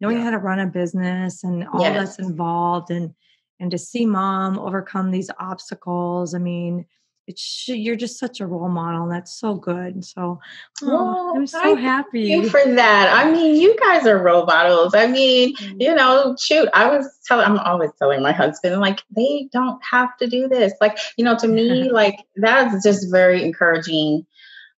[0.00, 0.24] knowing yeah.
[0.24, 2.16] how to run a business and all yes.
[2.16, 3.14] that's involved and
[3.60, 6.34] and to see mom overcome these obstacles.
[6.34, 6.84] I mean,
[7.26, 10.40] it's you're just such a role model and that's so good so
[10.82, 12.22] oh, well, i'm so I happy.
[12.22, 13.08] you for that.
[13.12, 14.94] I mean you guys are role models.
[14.94, 15.80] I mean mm-hmm.
[15.80, 20.16] you know shoot i was telling i'm always telling my husband like they don't have
[20.18, 20.72] to do this.
[20.80, 24.26] Like you know to me like that's just very encouraging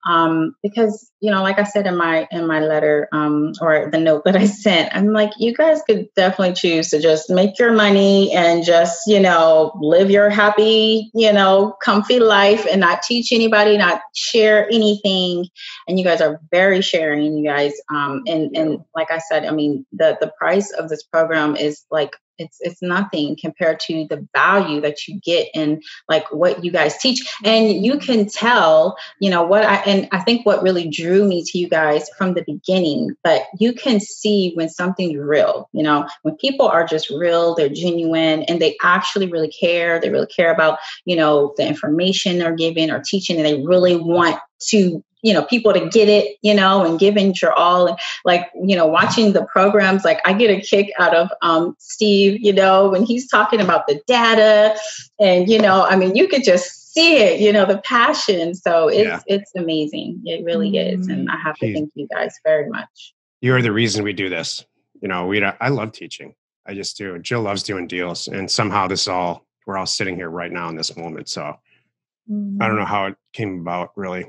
[0.07, 3.99] um, because you know like i said in my in my letter um, or the
[3.99, 7.73] note that i sent i'm like you guys could definitely choose to just make your
[7.73, 13.33] money and just you know live your happy you know comfy life and not teach
[13.33, 15.47] anybody not share anything.
[15.87, 17.73] And you guys are very sharing you guys.
[17.91, 21.85] Um, and and like i said i mean the the price of this program is
[21.91, 26.71] like it's it's nothing compared to the value that you get in like what you
[26.71, 27.23] guys teach.
[27.45, 31.43] And you can tell you know what i and i think what really drew me
[31.45, 36.07] to you guys from the beginning but you can see when something's real you know
[36.23, 40.53] when people are just real they're genuine and they actually really care they really care
[40.53, 45.33] about you know the information they're giving or teaching and they really want to you
[45.33, 47.89] know people to get it you know and giving your all.
[47.89, 51.75] And like you know watching the programs like i get a kick out of um,
[51.79, 54.79] steve you know when he's talking about the data.
[55.19, 58.55] And you know i mean you could just see it you know the passion.
[58.55, 59.21] So it's yeah.
[59.27, 60.23] it's amazing.
[60.25, 61.09] It really is.
[61.09, 63.15] And i have to thank you guys very much.
[63.41, 64.65] You're the reason we do this.
[65.01, 66.35] You know we i love teaching.
[66.67, 67.19] I just do.
[67.19, 68.29] Jill loves doing deals.
[68.29, 71.29] And somehow this all we're all sitting here right now in this moment.
[71.29, 72.61] So mm-hmm.
[72.61, 72.81] i don't mm-hmm.
[72.81, 74.27] know how it came about really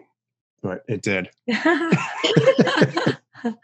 [0.66, 1.30] but it did.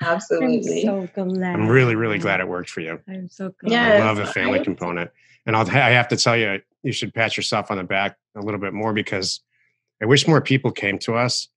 [0.01, 0.87] Absolutely.
[0.87, 1.55] I'm so glad.
[1.55, 2.99] I'm really, really glad it worked for you.
[3.07, 3.71] I'm so glad.
[3.71, 5.09] Yeah, I love the family component.
[5.47, 8.41] And I'll, I have to tell you, you should pat yourself on the back a
[8.41, 9.39] little bit more because
[10.01, 11.47] I wish more people came to us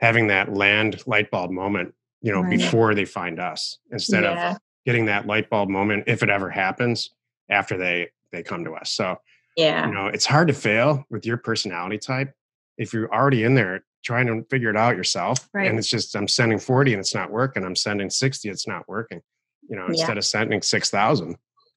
[0.00, 2.50] having that land light bulb moment, you know, right.
[2.50, 4.52] before they find us instead yeah.
[4.52, 7.10] of getting that light bulb moment if it ever happens
[7.48, 8.90] after they they come to us.
[8.90, 9.20] So,
[9.56, 12.34] yeah, you know, it's hard to fail with your personality type.
[12.76, 15.48] If you're already in there, trying to figure it out yourself.
[15.52, 15.68] Right.
[15.68, 17.64] And it's just I'm sending 40 and it's not working.
[17.64, 19.20] I'm sending 60, it's not working.
[19.68, 20.18] You know, instead yeah.
[20.18, 21.36] of sending 6,000.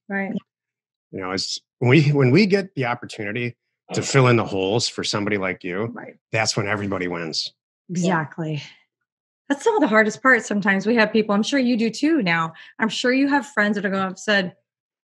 [0.09, 0.33] Right.
[1.11, 3.55] You know, it's when we when we get the opportunity
[3.93, 4.03] to oh.
[4.03, 6.15] fill in the holes for somebody like you, right.
[6.31, 7.53] that's when everybody wins.
[7.89, 8.61] Exactly.
[9.47, 10.45] That's some of the hardest parts.
[10.45, 12.53] Sometimes we have people, I'm sure you do too now.
[12.79, 14.55] I'm sure you have friends that are going to have said,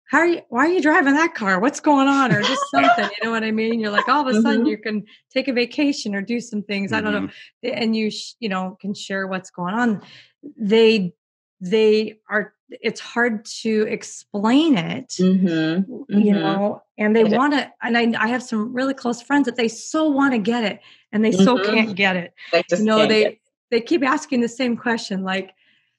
[0.08, 3.04] how are you why are you driving that car what's going on or just something
[3.04, 4.66] you know what i mean you're like all of a sudden mm-hmm.
[4.66, 7.06] you can take a vacation or do some things mm-hmm.
[7.06, 7.82] i don't know mm-hmm.
[7.82, 10.02] and you sh- you know can share what's going on
[10.56, 11.12] they
[11.60, 15.46] they are it's hard to explain it mm-hmm.
[15.48, 16.32] you mm-hmm.
[16.32, 19.68] know and they want to and I, I have some really close friends that they
[19.68, 20.80] so want to get it
[21.12, 21.72] and they so mm-hmm.
[21.72, 23.40] can't get it they you know they
[23.70, 25.52] they keep asking the same question like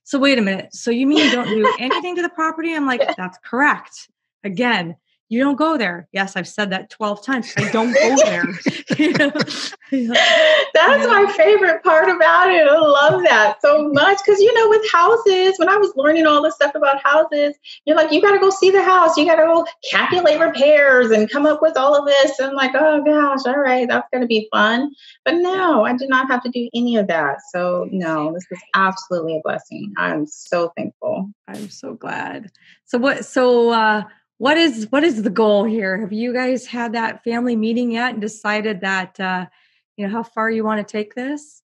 [0.10, 0.74] so wait a minute.
[0.74, 2.74] So you mean you don't do anything to the property?
[2.74, 4.10] I'm like, that's correct.
[4.44, 4.96] Again,
[5.30, 6.08] you don't go there.
[6.12, 7.54] Yes, I've said that 12 times.
[7.56, 8.44] I don't go there.
[8.90, 11.06] That's yeah.
[11.08, 12.68] my favorite part about it.
[12.68, 14.18] I love that so much.
[14.26, 17.96] Because, you know, with houses, when I was learning all this stuff about houses, you're
[17.96, 19.18] like, you got to go see the house.
[19.18, 22.40] You got to go calculate repairs and come up with all of this.
[22.40, 24.92] And I'm like, oh gosh, all right, that's going to be fun.
[25.26, 27.38] But no, I did not have to do any of that.
[27.52, 29.94] So, no, this was absolutely a blessing.
[29.96, 31.30] I'm so thankful.
[31.48, 32.50] I'm so glad.
[32.86, 34.04] So, what, so, uh,
[34.40, 38.14] what is what is the goal here have you guys had that family meeting yet
[38.14, 39.46] and decided that uh
[39.96, 41.62] you know how far you want to take this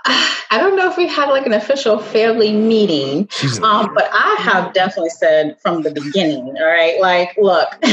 [0.50, 3.28] I don't know if we've had like an official family meeting,
[3.62, 7.68] um, but I have definitely said from the beginning, all right, like, look,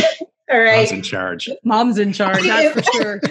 [0.49, 0.89] all right.
[0.89, 1.49] Mom's in charge.
[1.63, 3.21] Mom's in charge, that's for sure.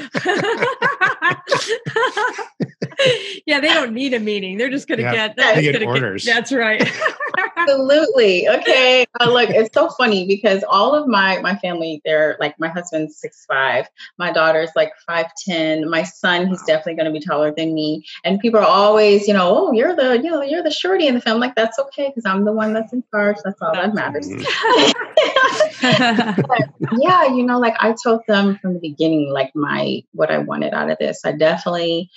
[3.47, 4.59] yeah, they don't need a meeting.
[4.59, 6.25] They're just going to yeah, get, they get orders.
[6.25, 6.91] Get, that's right.
[7.57, 8.49] Absolutely.
[8.49, 9.07] Okay.
[9.21, 13.17] Uh, look, it's so funny because all of my my family, they're like my husband's
[13.17, 17.53] six five, my daughter's like five ten, my son, he's definitely going to be taller
[17.53, 20.71] than me, and people are always, you know, oh, you're the, you know, you're the
[20.71, 21.41] shorty in the film.
[21.41, 23.37] Like that's okay because I'm the one that's in charge.
[23.45, 24.29] That's all that matters.
[25.83, 30.75] yeah, you know, like I told them from the beginning, like my what I wanted
[30.75, 31.25] out of this.
[31.25, 32.11] I definitely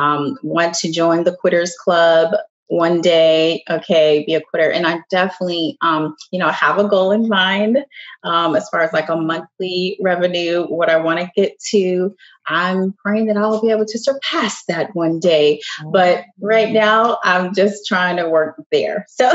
[0.00, 2.34] um, want to join the Quitters Club
[2.70, 4.70] one day, okay, be a quitter.
[4.70, 7.84] And I definitely, um, you know, have a goal in mind
[8.22, 12.14] um, as far as like a monthly revenue, what I want to get to.
[12.46, 15.60] I'm praying that I'll be able to surpass that one day.
[15.86, 19.04] But right now, I'm just trying to work there.
[19.08, 19.28] So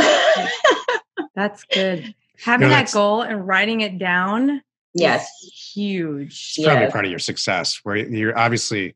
[1.35, 2.15] that's good.
[2.41, 4.61] Having no, that goal and writing it down.
[4.93, 5.29] Yes.
[5.73, 6.53] Huge.
[6.55, 6.93] It's probably yes.
[6.93, 8.95] part of your success where you're obviously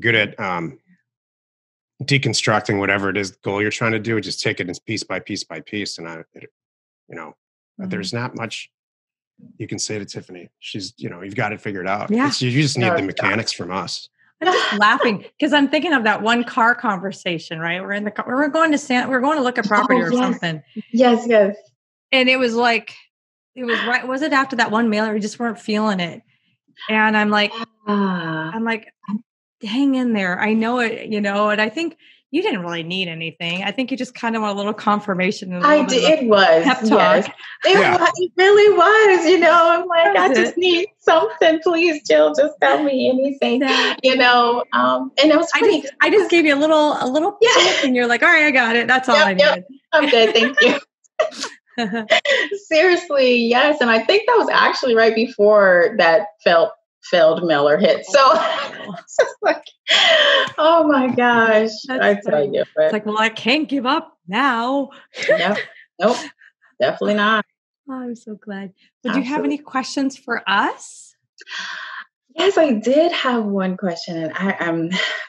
[0.00, 0.78] good at um,
[2.02, 5.18] deconstructing whatever it is goal you're trying to do just take it as piece by
[5.20, 6.50] piece by piece and i it,
[7.08, 7.34] you know
[7.80, 7.88] mm-hmm.
[7.88, 8.70] there's not much
[9.58, 10.48] you can say to tiffany.
[10.60, 12.10] She's you know you've got it figured out.
[12.10, 12.28] Yeah.
[12.28, 14.08] It's, you just need no, the mechanics from us.
[14.40, 17.80] I'm just laughing because i'm thinking of that one car conversation right?
[17.80, 20.06] We're in the car we're going to san we're going to look at property oh,
[20.06, 20.18] or yes.
[20.18, 20.62] something.
[20.92, 21.56] Yes yes.
[22.12, 22.94] And it was like
[23.54, 25.14] it was right was it after that one mailer?
[25.14, 26.22] We just weren't feeling it.
[26.90, 27.52] And i'm like
[27.86, 28.92] uh, i'm like
[29.64, 30.40] hang in there.
[30.40, 31.96] I know it, you know, and I think
[32.30, 33.62] you didn't really need anything.
[33.62, 35.52] I think you just kind of want a little confirmation.
[35.52, 36.18] A little I did.
[36.18, 36.64] It was.
[36.64, 36.90] Pep talk.
[36.90, 37.28] Yes.
[37.64, 37.96] It, yeah.
[37.96, 39.26] was, it really was.
[39.26, 40.58] You know, I'm like, I just it.
[40.58, 41.60] need something.
[41.62, 43.62] Please, Jill, just tell me anything.
[44.02, 45.78] You know, um, and it was funny.
[45.78, 47.84] I just, I just gave you a little, a little yeah.
[47.84, 48.88] and you're like, all right, I got it.
[48.88, 49.64] That's all yep, I needed.
[49.68, 49.80] Yep.
[49.92, 50.34] I'm good.
[50.34, 50.78] Thank you.
[52.66, 53.80] Seriously, yes.
[53.80, 56.72] And I think that was actually right before that felt
[57.10, 58.06] failed mailer hit.
[58.06, 58.20] So
[58.98, 59.64] it's like,
[60.58, 61.70] oh my gosh.
[61.86, 62.64] That's I tell you.
[62.74, 64.90] But, it's like, well, I can't give up now.
[65.28, 65.56] yeah.
[66.00, 66.16] Nope.
[66.80, 67.44] Definitely not.
[67.86, 68.72] Oh, I'm so glad.
[69.02, 69.20] Would Absolutely.
[69.20, 71.14] you have any questions for us?
[72.34, 74.88] Yes, I did have one question, and I am.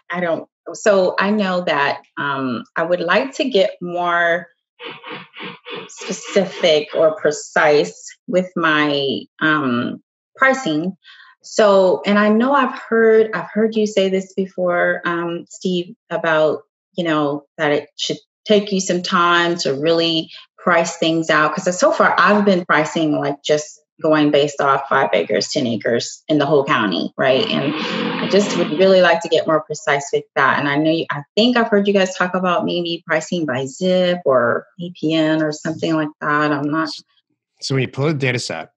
[0.09, 0.47] I don't.
[0.71, 4.47] So I know that um, I would like to get more
[5.89, 7.93] specific or precise
[8.27, 10.01] with my um,
[10.37, 10.95] pricing
[11.45, 16.63] so, and I know I've heard I've heard you say this before, um, Steve, about
[16.93, 21.79] you know that it should take you some time to really price things out because
[21.79, 26.37] so far I've been pricing like just going based off five acres, 10 acres in
[26.37, 27.49] the whole county, right?
[27.49, 30.59] And I just would really like to get more precise with that.
[30.59, 33.65] And I know you, I think I've heard you guys talk about maybe pricing by
[33.65, 36.51] zip or APN or something like that.
[36.51, 36.89] I'm not.
[37.61, 38.71] So when you pull a data set,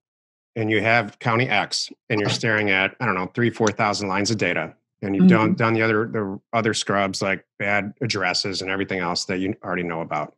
[0.59, 4.29] and you have county X and you're staring at, I don't know, three, 4,000 lines
[4.29, 5.53] of data and you've mm-hmm.
[5.53, 9.55] done, done the other, the other scrubs like bad addresses and everything else that you
[9.63, 10.35] already know about.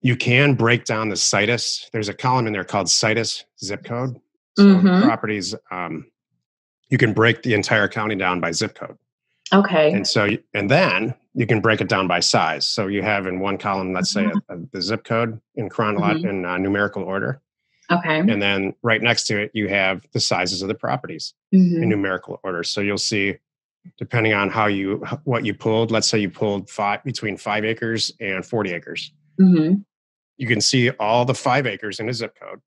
[0.00, 1.88] You can break down the situs.
[1.92, 4.20] There's a column in there called situs zip code.
[4.58, 5.04] So mm-hmm.
[5.04, 6.10] properties, um,
[6.88, 8.98] you can break the entire county down by zip code.
[9.54, 9.92] Okay.
[9.92, 12.66] And so, and then you can break it down by size.
[12.66, 14.40] So you have in one column, let's say Mhm.
[14.48, 17.40] a, a- the zip code in chronological in uh, numerical order,
[17.98, 18.18] Okay.
[18.18, 21.82] and then right next to it you have the sizes of the properties Mhm.
[21.82, 22.62] in numerical order.
[22.62, 23.38] So you'll see,
[23.98, 25.90] depending on how you what you pulled.
[25.90, 29.12] Let's say you pulled five between five acres and forty acres.
[29.40, 29.84] Mhm.
[30.38, 32.60] You can see all the five acres in a zip code,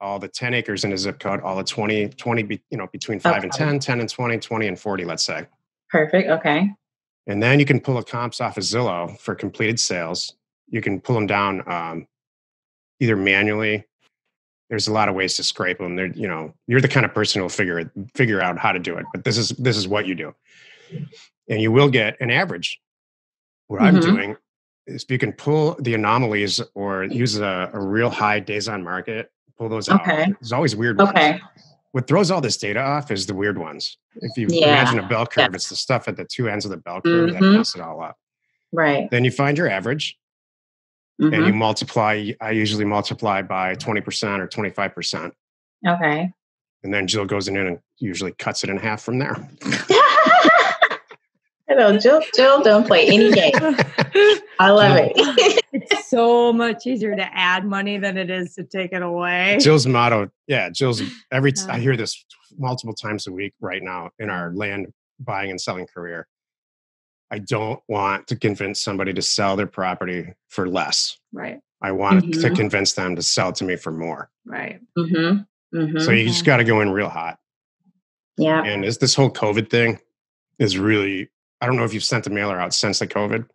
[0.00, 2.86] all the 10 acres in a zip code, all the 20, 20, be- you know,
[2.88, 3.64] between five and Okay.
[3.64, 5.46] 10, 10 and 20, 20 and 40, let's say.
[5.90, 6.28] Perfect.
[6.28, 6.70] Okay.
[7.26, 10.34] And then you can pull a comps off of Zillow for completed sales.
[10.68, 12.06] You can pull them down um,
[13.00, 13.84] either manually.
[14.72, 15.96] There's a lot of ways to scrape them.
[15.96, 18.78] They're, you know, you're the kind of person who'll figure it, figure out how to
[18.78, 19.04] do it.
[19.12, 20.34] But this is this is what you do,
[21.46, 22.80] and you will get an average.
[23.66, 24.00] What I'm Mhm.
[24.02, 24.36] doing
[24.86, 28.82] is if you can pull the anomalies or use a, a real high days on
[28.82, 30.00] market, pull those out.
[30.00, 30.32] Okay.
[30.40, 30.96] There's always weird.
[30.96, 31.10] ones.
[31.10, 31.38] Okay.
[31.90, 33.98] What throws all this data off is the weird ones.
[34.22, 34.68] If you Yeah.
[34.68, 35.54] imagine a bell curve, Yeah.
[35.54, 37.56] it's the stuff at the two ends of the bell curve that Mhm.
[37.58, 38.16] mess it all up.
[38.72, 39.10] Right.
[39.10, 40.18] Then you find your average
[41.22, 41.46] and Mhm.
[41.46, 42.30] you multiply.
[42.40, 45.32] I usually multiply by 20% or 25%.
[45.86, 46.32] Okay.
[46.84, 49.36] And then Jill goes in and usually cuts it in half from there.
[51.68, 52.20] Hello, Jill.
[52.36, 53.52] Jill, don't play any game.
[54.58, 55.12] I love it.
[55.72, 59.56] it's so much easier to add money than it is to take it away.
[59.60, 61.00] Jill's motto, yeah, Jill's
[61.30, 62.24] every, t- I hear this
[62.58, 66.26] multiple times a week right now in our land buying and selling career.
[67.32, 71.16] I don't want to convince somebody to sell their property for less.
[71.32, 71.60] Right.
[71.80, 72.54] I want to Mhm.
[72.56, 74.30] convince them to sell to me for more.
[74.44, 74.80] Right.
[74.96, 75.38] mm-hmm.
[75.76, 75.98] Mm-hmm.
[76.00, 77.38] So you just got to go in real hot.
[78.36, 78.62] yeah.
[78.62, 79.98] And is this whole COVID thing
[80.58, 81.30] is really,
[81.60, 83.46] I don't know if you've sent the mailer out since the COVID.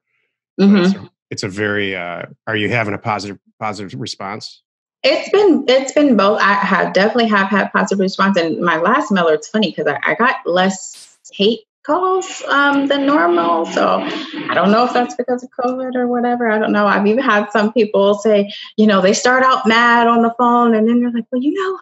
[0.59, 0.75] Mm-hmm.
[0.77, 4.63] It's, a, it's a very, uh, are you having a positive, positive response?
[5.03, 6.39] It's been it's been both.
[6.41, 8.35] I have definitely have had positive response.
[8.37, 13.05] And my last mailer, it's funny because I, I got less hate calls um, than
[13.05, 13.65] normal.
[13.65, 14.01] So
[14.49, 16.51] I don't know if that's because of COVID or whatever.
[16.51, 16.85] I don't know.
[16.85, 20.75] I've even had some people say, you know, they start out mad on the phone
[20.75, 21.79] and then they're like, well, you know,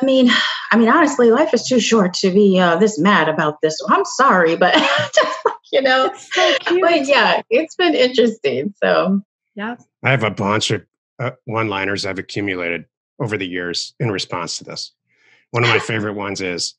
[0.00, 0.28] I mean,
[0.72, 3.78] I mean, honestly, life is too short to be uh, this mad about this.
[3.78, 4.74] So I'm sorry, but
[5.14, 8.74] just like, you know, So but yeah, it's been interesting.
[8.82, 9.22] So
[9.54, 9.76] Yeah.
[10.02, 10.84] I have a bunch of
[11.20, 12.86] uh, one liners I've accumulated
[13.20, 14.92] over the years in response to this.
[15.52, 16.74] One of my favorite ones is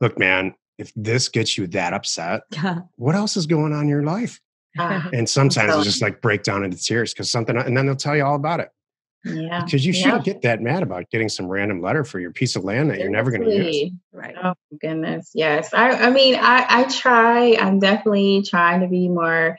[0.00, 2.42] look, man, if this gets you that upset,
[2.96, 4.40] what else is going on in your life?
[4.78, 7.86] uh, And sometimes So- it's just like break down into tears because something, and then
[7.86, 8.70] they'll tell you all about it.
[9.24, 9.62] yeah.
[9.64, 12.64] Because you shouldn't get that mad about getting some random letter for your piece of
[12.64, 13.92] land that you're never going to use.
[14.12, 14.34] Right.
[14.42, 15.30] Oh goodness.
[15.34, 15.74] Yes.
[15.74, 19.58] I, I mean, I, I try, I'm definitely trying to be more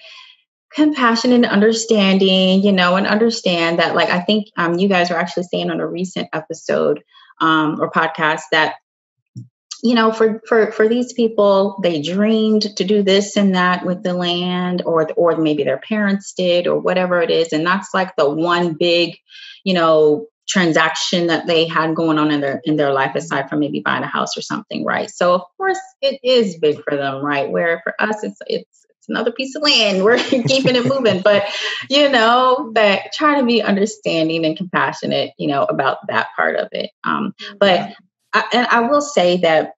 [0.74, 5.18] compassionate and understanding, you know, and understand that like I think um you guys were
[5.18, 7.04] actually saying on a recent episode
[7.42, 8.76] um or podcast that
[9.84, 14.04] you know for for for these people they dreamed to do this and that with
[14.04, 17.52] the land or or maybe their parents did or whatever it is.
[17.54, 19.18] And that's like the one big
[19.64, 23.60] you know transaction that they had going on in their in their life aside from
[23.60, 25.10] maybe buying a house or something right?
[25.10, 27.50] So of course it is big for them right?
[27.50, 30.04] Where for us it's it's it's another piece of land.
[30.04, 31.22] We're keeping it moving.
[31.22, 31.46] But
[31.90, 36.68] you know that try to be understanding and compassionate you know about that part of
[36.72, 36.92] it.
[37.04, 37.94] Um but
[38.34, 39.74] I, and I will say that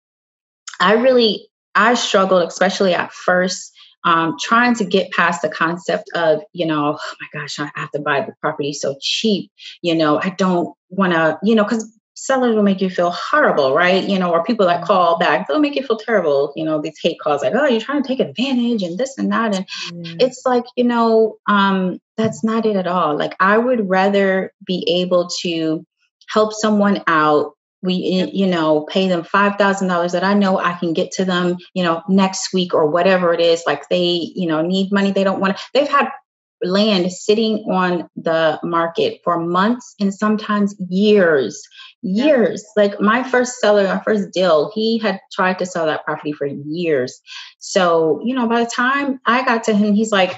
[0.80, 3.72] I really I struggled, especially at first,
[4.06, 7.92] um, trying to get past the concept of you know, oh my gosh, I have
[7.92, 9.52] to buy the property so cheap.
[9.82, 13.74] You know, I don't want to, you know, because sellers will make you feel horrible,
[13.74, 14.04] right?
[14.08, 16.54] You know, or people that call back, they'll make you feel terrible.
[16.56, 19.32] You know, these hate calls like, oh, you're trying to take advantage and this and
[19.32, 20.16] that, and Yeah.
[20.20, 24.86] it's like you know um that's not it at all like i would rather be
[24.88, 25.86] able to
[26.30, 31.12] help someone out we you know pay them $5000 that i know i can get
[31.12, 34.92] to them you know next week or whatever it is like they you know need
[34.92, 36.10] money they don't want to they've had
[36.64, 41.62] land sitting on the market for months and sometimes years
[42.04, 42.66] years.
[42.76, 46.46] Like my first seller my first deal he had tried to sell that property for
[46.46, 47.22] years.
[47.60, 50.38] So you know by the time i got to him he's like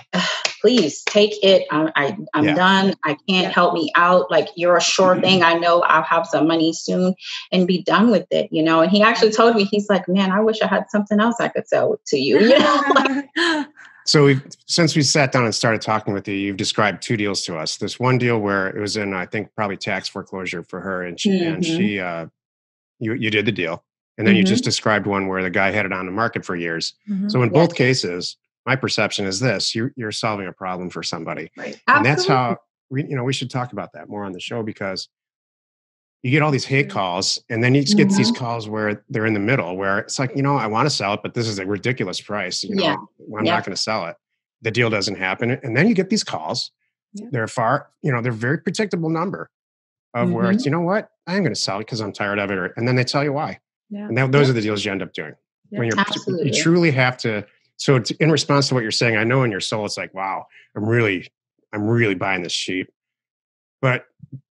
[0.62, 1.68] please take it.
[1.70, 2.56] I'm, I, I'm Yeah.
[2.56, 2.96] done.
[3.04, 4.32] I can't help me out.
[4.32, 5.22] Like you're a sure mm-hmm.
[5.22, 5.44] thing.
[5.44, 7.16] I know i'll have some money soon
[7.52, 8.82] and be done with it you know?
[8.82, 11.48] And he actually told me he's like man i wish i had something else i
[11.48, 12.84] could sell to you you know?
[12.96, 13.26] Like,
[14.06, 17.42] So we've, since we sat down and started talking with you, you've described two deals
[17.46, 17.78] to us.
[17.78, 21.20] This one deal where it was in, I think, probably tax foreclosure for her, and
[21.20, 21.76] she and Mhm.
[21.78, 22.28] she, uh,
[23.00, 23.84] you you did the deal,
[24.20, 24.48] and then you Mhm.
[24.48, 26.94] just described one where the guy had it on the market for years.
[27.10, 27.32] Mhm.
[27.32, 27.54] So in Yes.
[27.54, 28.38] both cases,
[28.68, 32.58] my perception is this: you're you're solving a problem for somebody, right and that's how
[32.92, 35.10] we, you know, we should talk about that more on the show because
[36.24, 38.18] you get all these hate calls and then you just get mm-hmm.
[38.18, 40.90] these calls where they're in the middle where it's like you know i want to
[40.90, 42.96] sell it but this is a ridiculous price you know yeah.
[43.38, 43.54] i'm yeah.
[43.54, 44.16] not going to sell it
[44.62, 46.72] the deal doesn't happen and then you get these calls
[47.14, 47.28] yeah.
[47.32, 49.50] they're far you know they're very predictable number
[50.16, 50.36] of mm-hmm.
[50.36, 50.70] where it's mm-hmm.
[50.70, 52.96] you know what i'm going to sell it because i'm tired of it and then
[52.96, 53.60] they tell you why
[53.92, 54.08] yeah.
[54.08, 55.36] and those are the deals you end up doing
[55.70, 56.48] when you're Absolutely.
[56.48, 57.46] you truly have to
[57.78, 60.46] so in response to what you're saying i know in your soul it's like wow
[60.76, 61.28] i'm really
[61.72, 62.90] i'm really buying this sheep
[63.82, 64.06] but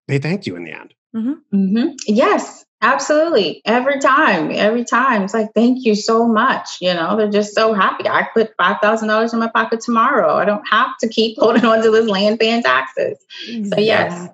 [0.06, 1.56] they thanked you in the end Mm-hmm.
[1.56, 1.88] Mm-hmm.
[2.06, 3.62] Yes, absolutely.
[3.64, 5.22] Every time, every time.
[5.22, 6.68] It's like, thank you so much.
[6.80, 8.08] You know, they're just so happy.
[8.08, 10.34] I put $5,000 in my pocket tomorrow.
[10.34, 13.18] I don't have to keep holding on to this land paying taxes.
[13.48, 13.70] Exactly.
[13.70, 14.30] So, yes.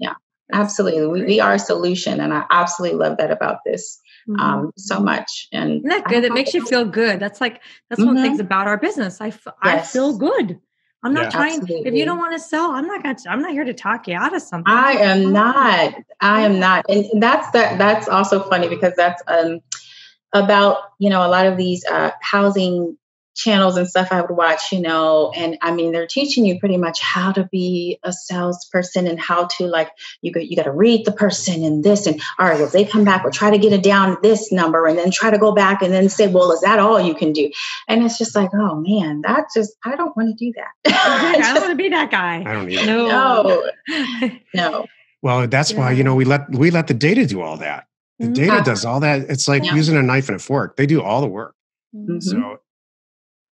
[0.00, 0.14] Yeah,
[0.52, 1.06] absolutely.
[1.06, 2.20] We, we, are a solution.
[2.20, 4.00] And I absolutely love that about this.
[4.28, 4.40] Mm-hmm.
[4.40, 6.24] Um, so much and Isn't that good.
[6.24, 7.20] It makes you feel good.
[7.20, 8.46] That's like that's one of the things mm-hmm.
[8.46, 9.20] about our business.
[9.20, 9.54] I, f- yes.
[9.64, 10.58] I feel good.
[11.06, 11.60] I'm not yeah, trying.
[11.60, 11.88] Absolutely.
[11.88, 13.30] If you don't want to sell, I'm not going to.
[13.30, 14.72] I'm not here to talk you out of something.
[14.72, 15.94] I am not.
[16.20, 16.84] I am not.
[16.88, 17.78] And that's that.
[17.78, 19.60] That's also funny because that's um
[20.32, 22.98] about you know a lot of these uh, housing
[23.36, 26.76] channels and stuff I would watch, you know, and I mean they're teaching you pretty
[26.76, 29.90] much how to be a salesperson and how to like
[30.22, 32.84] you got you got to read the person and this and all right, well they
[32.84, 35.52] come back, we'll try to get it down this number and then try to go
[35.52, 37.50] back and then say, well, is that all you can do?
[37.88, 40.94] And it's just like, oh man, that just I don't want to do that.
[41.06, 42.42] I don't want to be that guy.
[42.46, 42.86] I don't either.
[42.86, 43.70] No,
[44.54, 44.86] no.
[45.22, 45.78] Well, that's yeah.
[45.78, 47.86] why you know we let we let the data do all that.
[48.18, 48.32] The mm-hmm.
[48.34, 49.28] data does all that.
[49.28, 49.74] It's like yeah.
[49.74, 50.76] using a knife and a fork.
[50.76, 51.54] They do all the work.
[51.94, 52.20] Mm-hmm.
[52.20, 52.60] So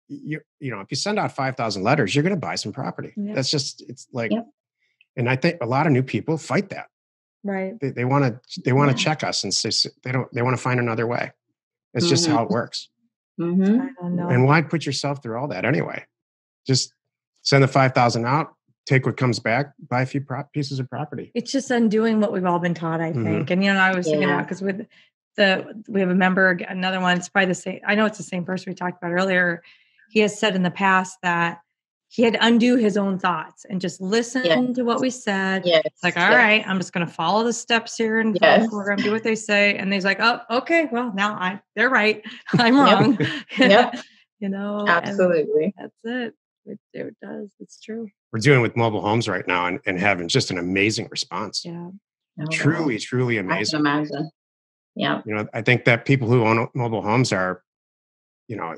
[0.09, 3.13] you you know if you send out 5000 letters you're going to buy some property
[3.17, 3.35] yep.
[3.35, 4.47] that's just it's like yep.
[5.17, 6.89] and i think a lot of new people fight that
[7.43, 9.05] right they want to they want to yeah.
[9.05, 9.71] check us and say
[10.03, 11.33] they don't they want to find another way
[11.95, 12.11] it's mm-hmm.
[12.11, 12.55] just how it mm-hmm.
[12.55, 12.89] works
[13.41, 14.19] mm-hmm.
[14.31, 16.05] and why put yourself through all that anyway
[16.67, 16.93] just
[17.43, 18.55] send the 5000 out
[18.87, 22.33] take what comes back buy a few pro- pieces of property it's just undoing what
[22.33, 23.25] we've all been taught i mm-hmm.
[23.25, 24.13] think and you know i was yeah.
[24.13, 24.87] thinking about because with
[25.37, 28.25] the we have a member another one it's probably the same i know it's the
[28.25, 29.63] same person we talked about earlier
[30.15, 31.59] he has said in the past that
[32.09, 34.77] he had to undo his own thoughts and just listen yes.
[34.77, 35.63] to what we said.
[35.67, 35.83] Yes.
[35.85, 36.37] It's like, all yes.
[36.37, 38.69] right, I'm just going to follow the steps here and yes.
[38.69, 39.77] program, do what they say.
[39.77, 42.23] And he's like, oh, okay, well, now I they're right.
[42.53, 43.19] I'm wrong.
[43.59, 43.71] Yep.
[43.71, 43.97] yep.
[44.39, 45.75] you know, absolutely.
[45.77, 46.35] That's it.
[46.67, 46.79] it.
[46.93, 47.51] It does.
[47.59, 48.09] It's true.
[48.33, 51.65] We're doing with mobile homes right now and, and having just an amazing response.
[51.65, 51.89] Yeah.
[52.41, 53.81] Oh, truly, truly amazing.
[53.81, 54.31] imagine.
[54.95, 55.23] Yeah.
[55.27, 57.65] You know, I think that people who own mobile homes are,
[58.47, 58.77] you know,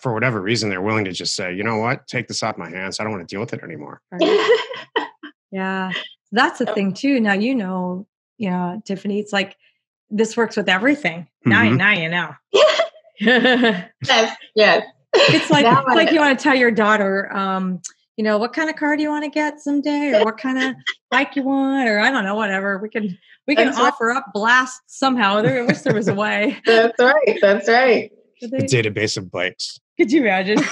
[0.00, 2.68] for whatever reason, they're willing to just say, you know what, take this off my
[2.68, 2.98] hands.
[2.98, 4.00] I don't want to deal with it anymore.
[4.10, 4.60] Right.
[5.50, 5.92] yeah.
[6.32, 7.20] That's the thing too.
[7.20, 8.06] Now, you know,
[8.36, 9.56] you know, Tiffany, it's like
[10.10, 11.22] this works with everything.
[11.46, 11.50] Mm-hmm.
[11.50, 12.34] Now, you, now you know.
[13.20, 14.36] yes.
[14.54, 14.86] Yes.
[15.14, 17.80] It's like, it's like you want to tell your daughter, um,
[18.16, 20.62] you know, what kind of car do you want to get someday or what kind
[20.62, 20.74] of
[21.10, 22.78] bike you want, or I don't know, whatever.
[22.78, 23.16] We can,
[23.46, 24.18] we can That's offer right.
[24.18, 25.40] up blast somehow.
[25.40, 26.58] There, I wish there was a way.
[26.66, 27.38] That's right.
[27.40, 28.12] That's right
[28.42, 29.80] a database of bikes.
[29.98, 30.58] Could you imagine?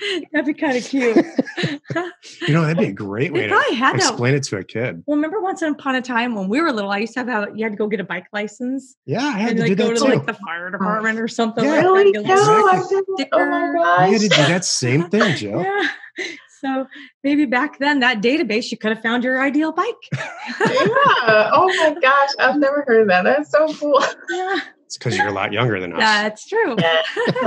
[0.32, 1.16] That'd be kind of cute.
[1.16, 4.38] you know, that'd be a great way to had explain that.
[4.38, 5.02] it to a kid.
[5.06, 7.52] Well, remember once upon a time when we were little, I used to have a,
[7.54, 8.96] you had to go get a bike license.
[9.06, 10.04] Yeah, I had and, to like, go to too.
[10.04, 11.64] like the fire department or something.
[11.64, 12.20] Yeah, like that.
[12.20, 13.26] Exactly.
[13.32, 14.06] Oh my gosh.
[14.06, 15.60] You had to do that same thing, Joe.
[16.18, 16.26] yeah.
[16.60, 16.86] So
[17.22, 19.94] maybe back then that database, you could have found your ideal bike.
[20.10, 21.50] yeah.
[21.52, 22.30] Oh my gosh.
[22.38, 23.22] I've never heard of that.
[23.22, 24.02] That's so cool.
[24.30, 24.60] Yeah.
[24.94, 25.98] It's because you're a lot younger than us.
[25.98, 26.76] That's true.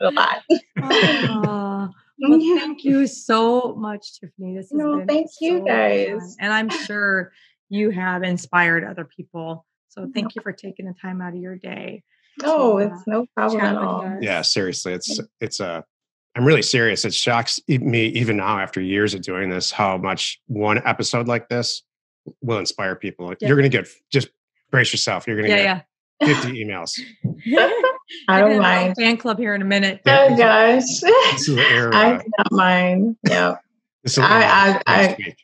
[0.00, 0.42] a lot.
[0.80, 1.88] Oh,
[2.20, 4.56] well, thank you so much, Tiffany.
[4.56, 6.10] This no, thank so you guys.
[6.10, 6.36] Fun.
[6.38, 7.32] And I'm sure
[7.70, 9.66] you have inspired other people.
[9.88, 12.04] So thank you for taking the time out of your day.
[12.40, 14.18] No, to, it's uh, no problem at all.
[14.20, 15.66] Yeah, seriously, it's it's a.
[15.66, 15.82] Uh,
[16.36, 17.04] I'm really serious.
[17.04, 21.48] It shocks me even now after years of doing this how much one episode like
[21.48, 21.82] this
[22.42, 23.32] will inspire people.
[23.40, 23.48] Yeah.
[23.48, 24.28] You're going to get just
[24.72, 25.28] brace yourself.
[25.28, 25.82] You're going to yeah, get yeah.
[26.26, 27.00] 50 emails.
[28.28, 28.94] I don't mind.
[28.96, 30.00] Fan club here in a minute.
[30.06, 31.00] Oh gosh.
[31.00, 31.94] This is the era.
[31.94, 33.16] I don't mind.
[33.28, 33.56] Yeah.
[34.18, 35.36] I, I, I,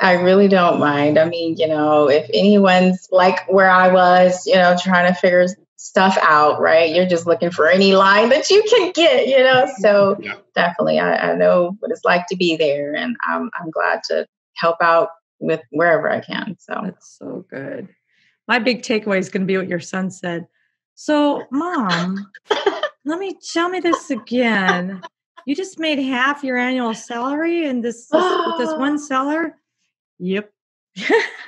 [0.00, 1.18] I really don't mind.
[1.18, 5.46] I mean, you know, if anyone's like where I was, you know, trying to figure
[5.76, 6.94] stuff out, right?
[6.94, 9.68] You're just looking for any line that you can get, you know.
[9.78, 10.34] So yeah.
[10.54, 14.26] definitely, I, I, know what it's like to be there, and I'm I'm glad to
[14.56, 15.08] help out
[15.40, 16.56] with wherever I can.
[16.60, 17.88] So that's so good
[18.48, 20.46] my big takeaway is going to be what your son said.
[20.94, 22.30] So, mom,
[23.04, 25.00] let me tell me this again.
[25.46, 28.24] You just made half your annual salary in this this,
[28.58, 29.56] this one seller.
[30.18, 30.52] Yep.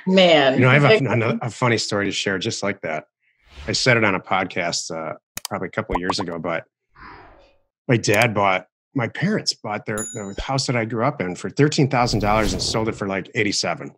[0.07, 3.05] Man, you know, I have a, a, funny story to share, just like that.
[3.67, 5.13] I said it on a podcast uh,
[5.47, 6.65] probably a couple of years ago, but
[7.87, 11.49] my dad bought my parents bought their the house that I grew up in for
[11.49, 13.95] thirteen thousand dollars and sold it for like eighty seven.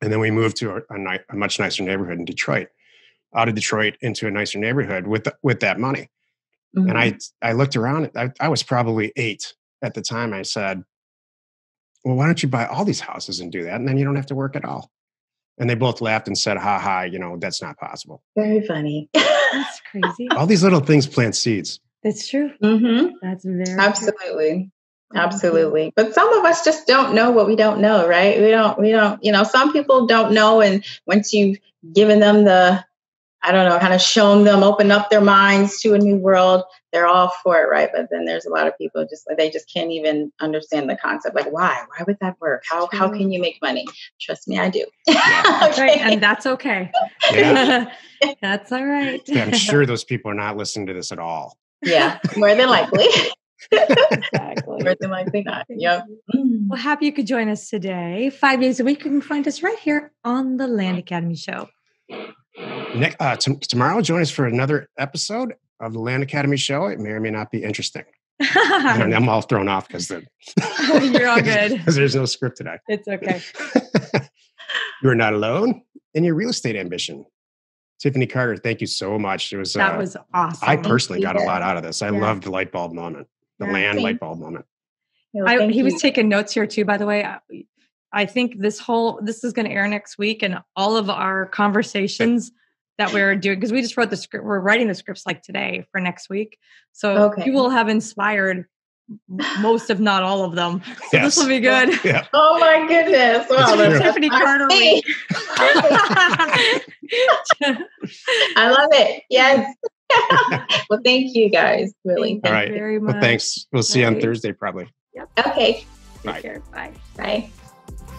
[0.00, 2.68] And then we moved to a, a, ni- a much nicer neighborhood in Detroit,
[3.34, 6.08] out of Detroit into a nicer neighborhood with the, with that money.
[6.76, 6.88] Mm-hmm.
[6.90, 8.10] And I I looked around.
[8.14, 10.34] I, I was probably eight at the time.
[10.34, 10.84] I said,
[12.04, 14.16] "Well, why don't you buy all these houses and do that, and then you don't
[14.16, 14.90] have to work at all."
[15.58, 17.02] And they both laughed and said, "Ha ha!
[17.02, 19.08] You know that's not possible." Very funny.
[19.14, 20.28] that's crazy.
[20.36, 21.80] All these little things plant seeds.
[22.02, 22.50] That's true.
[22.62, 23.14] Mm-hmm.
[23.22, 24.48] That's very absolutely.
[24.54, 24.70] True.
[25.12, 25.18] Mm-hmm.
[25.18, 25.92] Absolutely.
[25.96, 28.40] But some of us just don't know what we don't know, right?
[28.40, 30.60] We don't, we don't, you know, some people don't know.
[30.60, 31.58] And once you've
[31.94, 32.84] given them the
[33.42, 36.64] I don't know, kind of shown them, open up their minds to a new world,
[36.92, 37.88] they're all for it, right?
[37.92, 40.96] But then there's a lot of people just like they just can't even understand the
[40.96, 41.36] concept.
[41.36, 41.84] Like, why?
[41.86, 42.64] Why would that work?
[42.68, 43.86] How how can you make money?
[44.20, 44.84] Trust me, I do.
[45.06, 45.68] Yeah.
[45.70, 45.82] okay.
[45.82, 46.90] right, and that's okay.
[47.32, 47.92] Yeah.
[48.42, 49.22] that's all right.
[49.26, 51.56] Yeah, I'm sure those people are not listening to this at all.
[51.82, 53.06] Yeah, more than likely.
[53.70, 54.82] Exactly.
[54.82, 55.66] More than likely not.
[55.68, 56.06] Yep.
[56.68, 58.30] Well, happy you could join us today.
[58.30, 61.68] Five days a week, you can find us right here on the Land Academy Show.
[62.94, 66.86] Nick, uh, t- tomorrow, join us for another episode of the Land Academy Show.
[66.86, 68.04] It may or may not be interesting.
[68.40, 70.10] and I'm all thrown off because
[71.02, 72.76] you're all good because there's no script today.
[72.86, 73.42] It's okay.
[75.02, 75.82] you are not alone
[76.14, 77.24] in your real estate ambition.
[78.00, 79.52] Tiffany Carter, thank you so much.
[79.52, 80.68] It was that uh, was awesome.
[80.68, 82.00] I personally got a lot out of this.
[82.00, 82.20] I yeah.
[82.20, 83.26] loved the light bulb moment,
[83.58, 84.64] the yeah, land light bulb moment.
[85.46, 85.84] I, he you.
[85.84, 87.26] was taking notes here too, by the way.
[88.12, 91.46] I think this whole this is going to air next week, and all of our
[91.46, 92.50] conversations
[92.96, 94.44] that we're doing because we just wrote the script.
[94.44, 96.58] We're writing the scripts like today for next week,
[96.92, 97.44] so okay.
[97.44, 98.66] you will have inspired
[99.60, 100.82] most, if not all of them.
[100.84, 101.24] So yes.
[101.24, 101.98] this will be good.
[102.04, 102.26] Yeah.
[102.32, 103.46] Oh my goodness!
[103.50, 104.68] Wow, that's Tiffany Carter.
[108.56, 109.24] I love it.
[109.28, 109.74] Yes.
[110.90, 111.92] well, thank you guys.
[112.04, 112.40] Really.
[112.40, 112.72] Thank all right.
[112.72, 113.14] very much.
[113.14, 113.66] Well, thanks.
[113.72, 114.88] We'll see you on Thursday, probably.
[115.14, 115.30] Yep.
[115.46, 115.84] Okay.
[116.24, 116.60] Bye.
[116.72, 116.92] Bye.
[117.16, 117.50] Bye.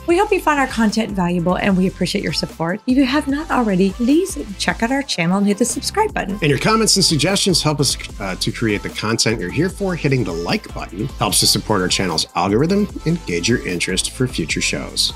[0.08, 2.82] We hope you find our content valuable and we appreciate your support.
[2.88, 6.40] If you have not already, please check out our channel and hit the subscribe button.
[6.42, 9.96] And your comments and suggestions help us uh, to create the content you're here for.
[9.96, 14.28] Hitting the like button helps to support our channel's algorithm and gauge your interest for
[14.28, 15.14] future shows.